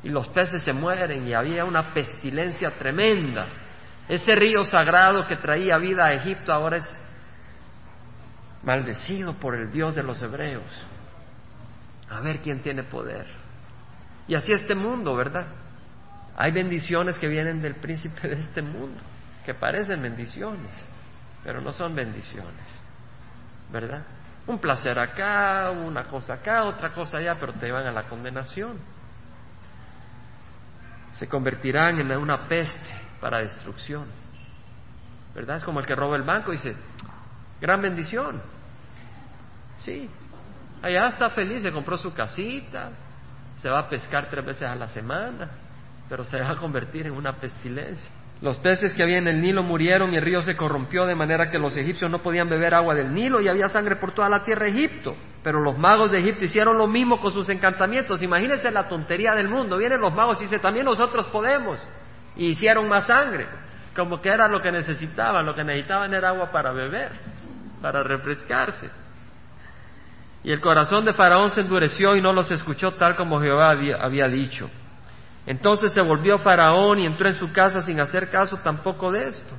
[0.03, 3.47] Y los peces se mueren y había una pestilencia tremenda.
[4.09, 7.05] Ese río sagrado que traía vida a Egipto ahora es
[8.63, 10.65] maldecido por el Dios de los hebreos.
[12.11, 13.27] A ver quién tiene poder.
[14.27, 15.47] Y así este mundo, ¿verdad?
[16.37, 19.01] Hay bendiciones que vienen del príncipe de este mundo,
[19.45, 20.71] que parecen bendiciones,
[21.45, 22.81] pero no son bendiciones,
[23.71, 24.05] ¿verdad?
[24.47, 28.79] Un placer acá, una cosa acá, otra cosa allá, pero te van a la condenación.
[31.13, 34.07] Se convertirán en una peste para destrucción.
[35.35, 35.59] ¿Verdad?
[35.59, 36.75] Es como el que roba el banco y dice,
[37.61, 38.43] gran bendición.
[39.79, 40.11] Sí,
[40.83, 42.91] allá está feliz, se compró su casita,
[43.59, 45.49] se va a pescar tres veces a la semana,
[46.09, 48.11] pero se va a convertir en una pestilencia.
[48.43, 51.51] Los peces que había en el Nilo murieron y el río se corrompió de manera
[51.51, 54.45] que los egipcios no podían beber agua del Nilo y había sangre por toda la
[54.45, 55.15] tierra de Egipto.
[55.43, 58.23] Pero los magos de Egipto hicieron lo mismo con sus encantamientos.
[58.23, 59.77] Imagínense la tontería del mundo.
[59.77, 61.87] Vienen los magos y dicen, también nosotros podemos.
[62.35, 63.47] Y hicieron más sangre.
[63.95, 65.45] Como que era lo que necesitaban.
[65.45, 67.13] Lo que necesitaban era agua para beber,
[67.83, 68.91] para refrescarse.
[70.43, 74.29] Y el corazón de Faraón se endureció y no los escuchó tal como Jehová había
[74.29, 74.71] dicho.
[75.47, 79.55] Entonces se volvió Faraón y entró en su casa sin hacer caso tampoco de esto.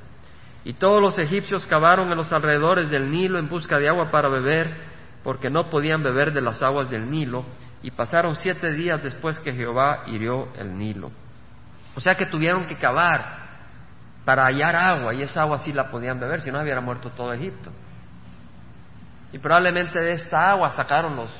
[0.64, 4.30] Y todos los egipcios cavaron en los alrededores del Nilo en busca de agua para
[4.30, 4.76] beber,
[5.24, 7.46] porque no podían beber de las aguas del Nilo,
[7.82, 11.10] y pasaron siete días después que Jehová hirió el Nilo.
[11.96, 13.42] O sea que tuvieron que cavar
[14.24, 17.34] para hallar agua, y esa agua sí la podían beber, si no hubiera muerto todo
[17.34, 17.72] Egipto.
[19.34, 21.32] Y probablemente de esta agua sacaron los,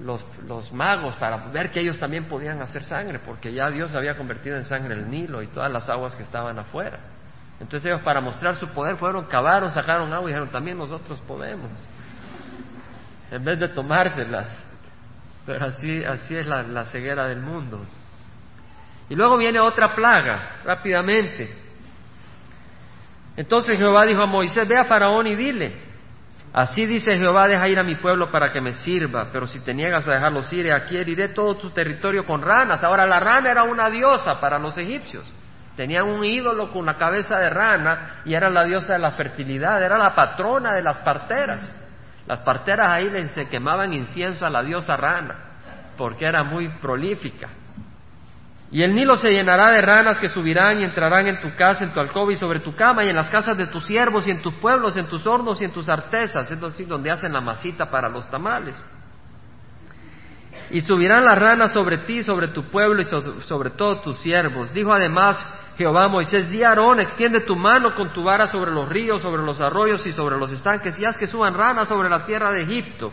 [0.00, 4.56] los, magos para ver que ellos también podían hacer sangre, porque ya Dios había convertido
[4.56, 6.98] en sangre el Nilo y todas las aguas que estaban afuera.
[7.60, 11.70] Entonces ellos para mostrar su poder fueron, cavaron, sacaron agua y dijeron, también nosotros podemos,
[13.30, 14.64] en vez de tomárselas.
[15.46, 17.86] Pero así, así es la, la ceguera del mundo.
[19.08, 21.56] Y luego viene otra plaga, rápidamente.
[23.36, 25.80] Entonces Jehová dijo a Moisés, ve a Faraón y dile,
[26.56, 29.74] Así dice Jehová, deja ir a mi pueblo para que me sirva, pero si te
[29.74, 32.82] niegas a dejarlos ir, aquí heriré todo tu territorio con ranas.
[32.82, 35.30] Ahora la rana era una diosa para los egipcios.
[35.76, 39.82] Tenían un ídolo con una cabeza de rana y era la diosa de la fertilidad,
[39.82, 41.70] era la patrona de las parteras.
[42.26, 45.34] Las parteras ahí se quemaban incienso a la diosa rana,
[45.98, 47.50] porque era muy prolífica.
[48.70, 51.92] Y el Nilo se llenará de ranas que subirán y entrarán en tu casa, en
[51.92, 54.42] tu alcoba y sobre tu cama, y en las casas de tus siervos y en
[54.42, 57.88] tus pueblos, en tus hornos y en tus artesas, es decir, donde hacen la masita
[57.88, 58.76] para los tamales.
[60.70, 63.04] Y subirán las ranas sobre ti, sobre tu pueblo y
[63.42, 64.74] sobre todos tus siervos.
[64.74, 65.38] Dijo además
[65.78, 69.60] Jehová Moisés, di Aarón, extiende tu mano con tu vara sobre los ríos, sobre los
[69.60, 73.12] arroyos y sobre los estanques, y haz que suban ranas sobre la tierra de Egipto.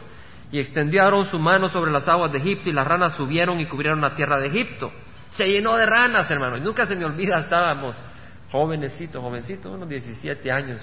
[0.52, 3.68] Y extendió Aarón su mano sobre las aguas de Egipto, y las ranas subieron y
[3.68, 4.92] cubrieron la tierra de Egipto
[5.34, 6.62] se llenó de ranas, hermanos.
[6.62, 8.02] Nunca se me olvida, estábamos
[8.52, 10.82] jovencitos, jovencitos, unos 17 años.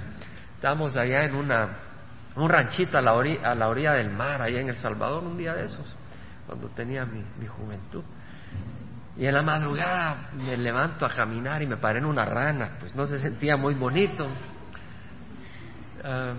[0.56, 1.68] Estábamos allá en una,
[2.34, 5.54] un ranchito a la, orilla, a la del mar, allá en El Salvador, un día
[5.54, 5.86] de esos,
[6.46, 8.02] cuando tenía mi, juventud.
[9.16, 12.94] Y en la madrugada me levanto a caminar y me paré en una rana, pues
[12.94, 14.28] no se sentía muy bonito.
[16.02, 16.34] Ah,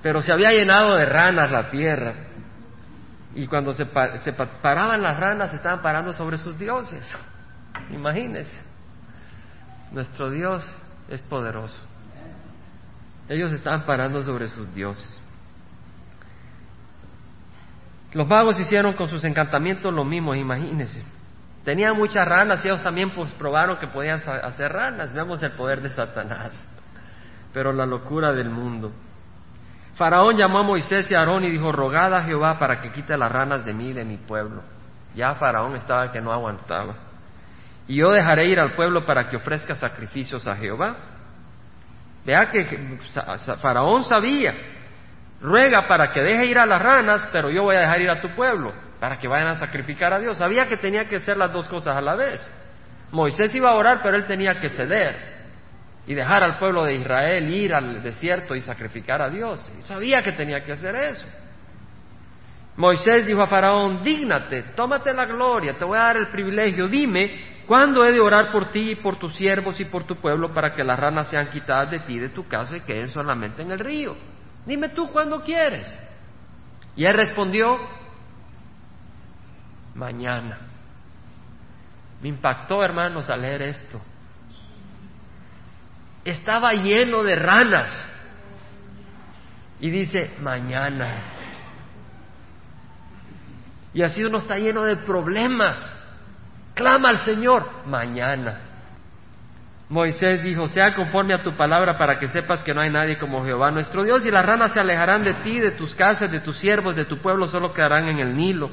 [0.00, 2.14] pero se había llenado de ranas la tierra.
[3.36, 7.06] Y cuando se, paraban las ranas, se estaban parando sobre sus dioses.
[7.90, 8.58] Imagínense.
[9.92, 10.64] Nuestro Dios
[11.10, 11.82] es poderoso.
[13.28, 15.20] Ellos estaban parando sobre sus dioses.
[18.14, 21.04] Los magos hicieron con sus encantamientos lo mismo, imagínense.
[21.62, 25.12] Tenían muchas ranas y ellos también pues, probaron que podían hacer ranas.
[25.12, 26.66] Vemos el poder de Satanás,
[27.52, 28.92] pero la locura del mundo.
[29.96, 33.16] Faraón llamó a Moisés y a Aarón y dijo, rogad a Jehová para que quite
[33.16, 34.62] las ranas de mí y de mi pueblo.
[35.14, 36.94] Ya Faraón estaba que no aguantaba.
[37.88, 40.96] Y yo dejaré ir al pueblo para que ofrezca sacrificios a Jehová.
[42.26, 42.98] Vea que
[43.62, 44.52] Faraón sabía,
[45.40, 48.20] ruega para que deje ir a las ranas, pero yo voy a dejar ir a
[48.20, 50.36] tu pueblo, para que vayan a sacrificar a Dios.
[50.36, 52.46] Sabía que tenía que hacer las dos cosas a la vez.
[53.12, 55.35] Moisés iba a orar, pero él tenía que ceder
[56.06, 59.68] y dejar al pueblo de Israel ir al desierto y sacrificar a Dios.
[59.78, 61.26] Y sabía que tenía que hacer eso.
[62.76, 67.62] Moisés dijo a Faraón, dígnate, tómate la gloria, te voy a dar el privilegio, dime,
[67.66, 70.74] ¿cuándo he de orar por ti y por tus siervos y por tu pueblo para
[70.74, 73.78] que las ranas sean quitadas de ti, de tu casa y queden solamente en el
[73.78, 74.14] río?
[74.66, 75.98] Dime tú cuándo quieres.
[76.96, 77.78] Y él respondió,
[79.94, 80.58] mañana.
[82.20, 84.00] Me impactó, hermanos, al leer esto.
[86.26, 88.04] Estaba lleno de ranas.
[89.78, 91.06] Y dice, mañana.
[93.94, 95.94] Y así uno está lleno de problemas.
[96.74, 98.60] Clama al Señor, mañana.
[99.88, 103.44] Moisés dijo, sea conforme a tu palabra para que sepas que no hay nadie como
[103.44, 106.58] Jehová nuestro Dios y las ranas se alejarán de ti, de tus casas, de tus
[106.58, 108.68] siervos, de tu pueblo, solo quedarán en el Nilo.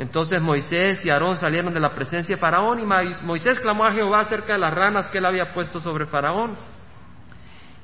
[0.00, 2.86] Entonces Moisés y Aarón salieron de la presencia de Faraón y
[3.22, 6.56] Moisés clamó a Jehová acerca de las ranas que él había puesto sobre Faraón.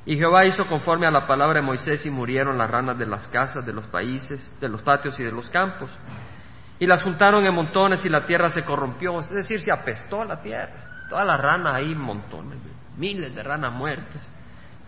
[0.07, 3.29] Y Jehová hizo conforme a la palabra de Moisés y murieron las ranas de las
[3.29, 5.91] casas, de los países, de los patios y de los campos.
[6.79, 10.41] Y las juntaron en montones y la tierra se corrompió, es decir, se apestó la
[10.41, 11.05] tierra.
[11.11, 12.59] Todas las ranas ahí, montones,
[12.97, 14.27] miles de ranas muertas.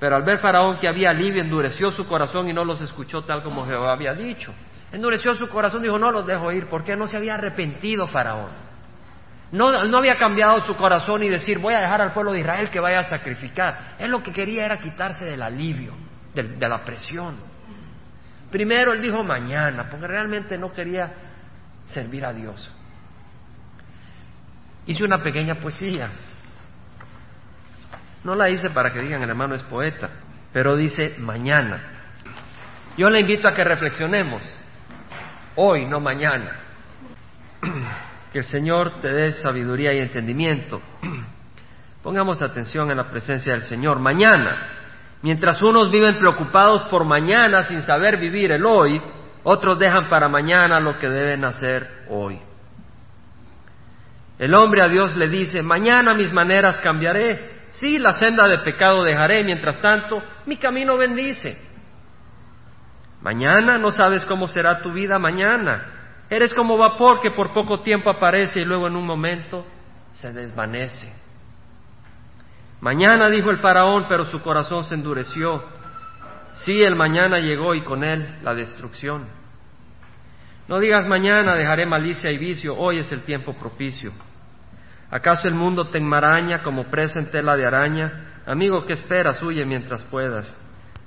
[0.01, 3.43] Pero al ver Faraón que había alivio, endureció su corazón y no los escuchó tal
[3.43, 4.55] como Jehová había dicho.
[4.93, 8.51] Endureció su corazón, dijo, no los dejo ir, porque no se había arrepentido Faraón.
[9.53, 12.70] No, no había cambiado su corazón y decir, voy a dejar al pueblo de Israel
[12.70, 13.97] que vaya a sacrificar.
[13.99, 15.95] Él lo que quería era quitarse del alivio,
[16.34, 17.36] de la presión.
[18.51, 21.12] Primero él dijo mañana, porque realmente no quería
[21.86, 22.70] servir a Dios
[24.89, 26.11] hice una pequeña poesía.
[28.24, 30.11] No la hice para que digan el hermano es poeta,
[30.53, 31.80] pero dice mañana.
[32.97, 34.43] Yo le invito a que reflexionemos,
[35.59, 36.53] hoy, no mañana.
[38.33, 40.83] Que el Señor te dé sabiduría y entendimiento.
[42.03, 43.99] Pongamos atención en la presencia del Señor.
[44.01, 44.69] Mañana,
[45.23, 49.01] mientras unos viven preocupados por mañana sin saber vivir el hoy,
[49.45, 52.39] otros dejan para mañana lo que deben hacer hoy.
[54.39, 59.03] El hombre a Dios le dice, mañana mis maneras cambiaré, sí, la senda de pecado
[59.05, 61.68] dejaré, mientras tanto, mi camino bendice.
[63.21, 66.25] Mañana no sabes cómo será tu vida mañana.
[66.31, 69.66] Eres como vapor que por poco tiempo aparece y luego en un momento
[70.12, 71.12] se desvanece.
[72.81, 75.64] Mañana dijo el faraón, pero su corazón se endureció.
[76.64, 79.27] Sí, el mañana llegó y con él la destrucción.
[80.69, 84.12] No digas mañana dejaré malicia y vicio, hoy es el tiempo propicio.
[85.11, 88.43] ¿Acaso el mundo te enmaraña como presa en tela de araña?
[88.47, 89.43] Amigo, ¿qué esperas?
[89.43, 90.55] Huye mientras puedas.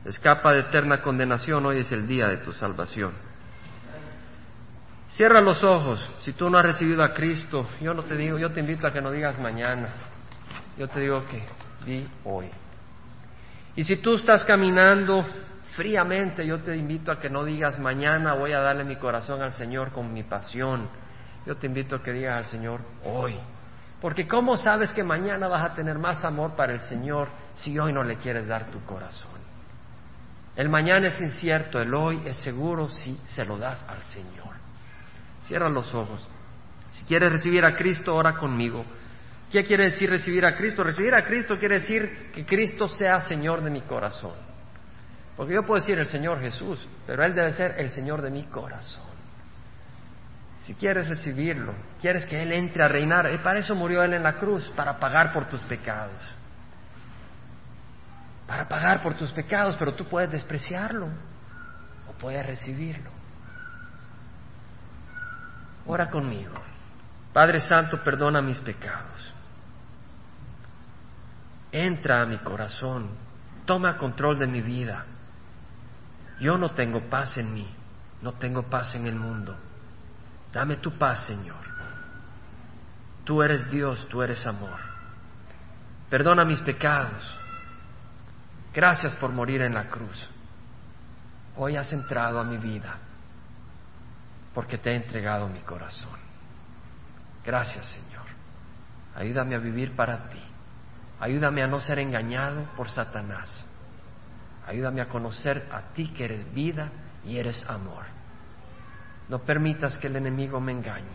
[0.05, 3.11] Escapa de eterna condenación, hoy es el día de tu salvación.
[5.11, 6.09] Cierra los ojos.
[6.19, 8.91] Si tú no has recibido a Cristo, yo no te digo, yo te invito a
[8.91, 9.89] que no digas mañana.
[10.77, 11.43] Yo te digo que
[11.85, 12.49] di hoy.
[13.75, 15.25] Y si tú estás caminando
[15.75, 19.51] fríamente, yo te invito a que no digas mañana voy a darle mi corazón al
[19.51, 20.89] Señor con mi pasión.
[21.45, 23.35] Yo te invito a que digas al Señor hoy.
[23.99, 27.93] Porque ¿cómo sabes que mañana vas a tener más amor para el Señor si hoy
[27.93, 29.40] no le quieres dar tu corazón?
[30.55, 34.55] El mañana es incierto, el hoy es seguro si se lo das al Señor.
[35.43, 36.27] Cierra los ojos.
[36.91, 38.85] Si quieres recibir a Cristo, ora conmigo.
[39.51, 40.83] ¿Qué quiere decir recibir a Cristo?
[40.83, 44.33] Recibir a Cristo quiere decir que Cristo sea Señor de mi corazón.
[45.37, 48.43] Porque yo puedo decir el Señor Jesús, pero Él debe ser el Señor de mi
[48.43, 49.09] corazón.
[50.61, 54.23] Si quieres recibirlo, quieres que Él entre a reinar, y para eso murió Él en
[54.23, 56.21] la cruz, para pagar por tus pecados.
[58.51, 61.07] Para pagar por tus pecados, pero tú puedes despreciarlo
[62.05, 63.09] o puedes recibirlo.
[65.85, 66.55] Ora conmigo.
[67.31, 69.33] Padre Santo, perdona mis pecados.
[71.71, 73.11] Entra a mi corazón,
[73.65, 75.05] toma control de mi vida.
[76.41, 77.73] Yo no tengo paz en mí,
[78.21, 79.57] no tengo paz en el mundo.
[80.51, 81.55] Dame tu paz, Señor.
[83.23, 84.77] Tú eres Dios, tú eres amor.
[86.09, 87.37] Perdona mis pecados.
[88.73, 90.29] Gracias por morir en la cruz.
[91.57, 92.97] Hoy has entrado a mi vida
[94.53, 96.19] porque te he entregado mi corazón.
[97.43, 98.25] Gracias, Señor.
[99.15, 100.41] Ayúdame a vivir para ti.
[101.19, 103.65] Ayúdame a no ser engañado por Satanás.
[104.67, 106.89] Ayúdame a conocer a ti que eres vida
[107.25, 108.05] y eres amor.
[109.27, 111.05] No permitas que el enemigo me engañe,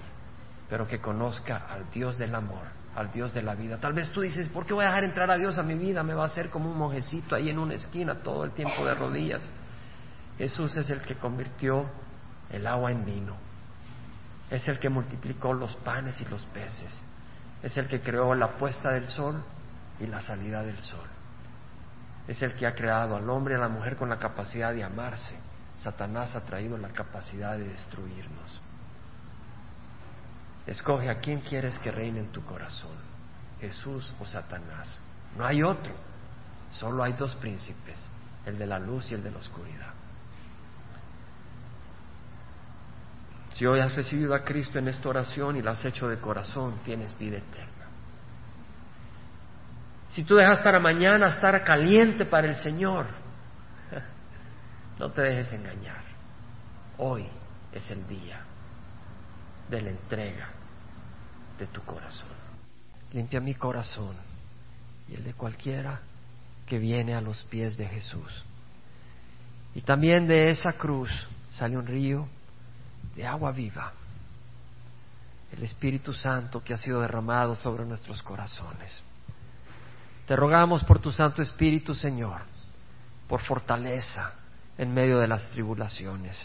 [0.68, 2.66] pero que conozca al Dios del amor,
[2.97, 3.78] al Dios de la vida.
[3.78, 6.03] Tal vez tú dices, ¿por qué voy a dejar entrar a Dios a mi vida?
[6.03, 8.94] Me va a hacer como un monjecito ahí en una esquina todo el tiempo de
[8.94, 9.49] rodillas.
[10.38, 11.86] Jesús es el que convirtió
[12.51, 13.36] el agua en vino.
[14.51, 16.92] Es el que multiplicó los panes y los peces.
[17.62, 19.42] Es el que creó la puesta del sol
[20.01, 21.07] y la salida del sol.
[22.26, 24.84] Es el que ha creado al hombre y a la mujer con la capacidad de
[24.84, 25.36] amarse
[25.78, 28.61] Satanás ha traído la capacidad de destruirnos.
[30.66, 32.96] Escoge a quién quieres que reine en tu corazón,
[33.60, 34.98] Jesús o Satanás.
[35.36, 35.92] No hay otro,
[36.70, 38.04] solo hay dos príncipes,
[38.44, 39.92] el de la luz y el de la oscuridad.
[43.52, 46.80] Si hoy has recibido a Cristo en esta oración y la has hecho de corazón,
[46.84, 47.86] tienes vida eterna.
[50.08, 53.06] Si tú dejas para mañana estar caliente para el Señor,
[54.98, 56.04] no te dejes engañar.
[56.98, 57.26] Hoy
[57.72, 58.40] es el día
[59.68, 60.48] de la entrega
[61.58, 62.28] de tu corazón.
[63.12, 64.16] Limpia mi corazón
[65.08, 66.00] y el de cualquiera
[66.66, 68.44] que viene a los pies de Jesús.
[69.74, 71.10] Y también de esa cruz
[71.50, 72.26] sale un río
[73.14, 73.92] de agua viva,
[75.52, 79.00] el Espíritu Santo que ha sido derramado sobre nuestros corazones.
[80.26, 82.42] Te rogamos por tu Santo Espíritu, Señor,
[83.28, 84.32] por fortaleza
[84.76, 86.36] en medio de las tribulaciones,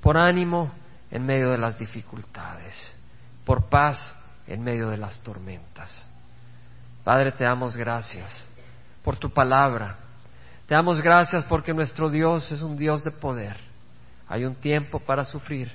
[0.00, 0.72] por ánimo
[1.10, 2.74] en medio de las dificultades,
[3.44, 4.14] por paz
[4.46, 6.04] en medio de las tormentas.
[7.02, 8.44] Padre, te damos gracias
[9.02, 9.98] por tu palabra.
[10.66, 13.56] Te damos gracias porque nuestro Dios es un Dios de poder.
[14.28, 15.70] Hay un tiempo para sufrir,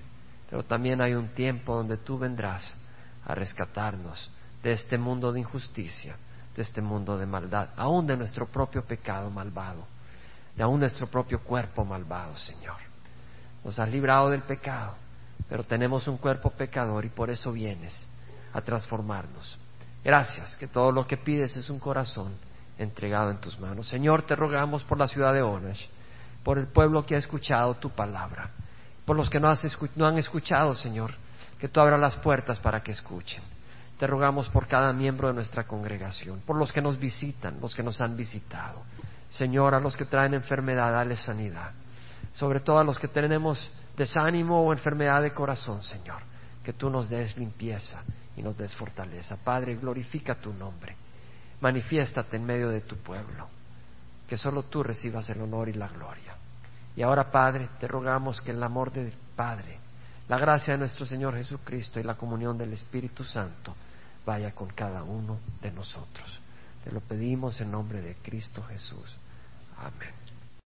[0.50, 2.76] pero también hay un tiempo donde tú vendrás
[3.26, 4.32] a rescatarnos
[4.64, 6.16] de este mundo de injusticia,
[6.56, 9.86] de este mundo de maldad, aún de nuestro propio pecado malvado,
[10.56, 12.78] de aún nuestro propio cuerpo malvado, Señor.
[13.64, 14.96] Nos has librado del pecado,
[15.50, 18.08] pero tenemos un cuerpo pecador y por eso vienes
[18.54, 19.58] a transformarnos.
[20.04, 22.34] Gracias, que todo lo que pides es un corazón
[22.78, 23.88] entregado en tus manos.
[23.90, 25.86] Señor, te rogamos por la ciudad de Onash,
[26.44, 28.52] por el pueblo que ha escuchado tu palabra,
[29.06, 29.52] por los que no,
[29.96, 31.12] no han escuchado, Señor,
[31.60, 33.44] que tú abras las puertas para que escuchen.
[33.98, 37.84] Te rogamos por cada miembro de nuestra congregación, por los que nos visitan, los que
[37.84, 38.84] nos han visitado.
[39.30, 41.72] Señor, a los que traen enfermedad, dale sanidad.
[42.34, 43.70] Sobre todo a los que tenemos
[44.00, 46.22] desánimo o enfermedad de corazón, Señor,
[46.64, 48.02] que tú nos des limpieza
[48.38, 49.36] y nos des fortaleza.
[49.44, 50.96] Padre, glorifica tu nombre.
[51.60, 53.50] Manifiéstate en medio de tu pueblo.
[54.26, 56.36] Que solo tú recibas el honor y la gloria.
[56.96, 59.78] Y ahora, Padre, te rogamos que el amor del Padre,
[60.30, 63.76] la gracia de nuestro Señor Jesucristo y la comunión del Espíritu Santo
[64.26, 66.40] vaya con cada uno de nosotros.
[66.86, 69.18] Te lo pedimos en nombre de Cristo Jesús.
[69.78, 70.19] Amén.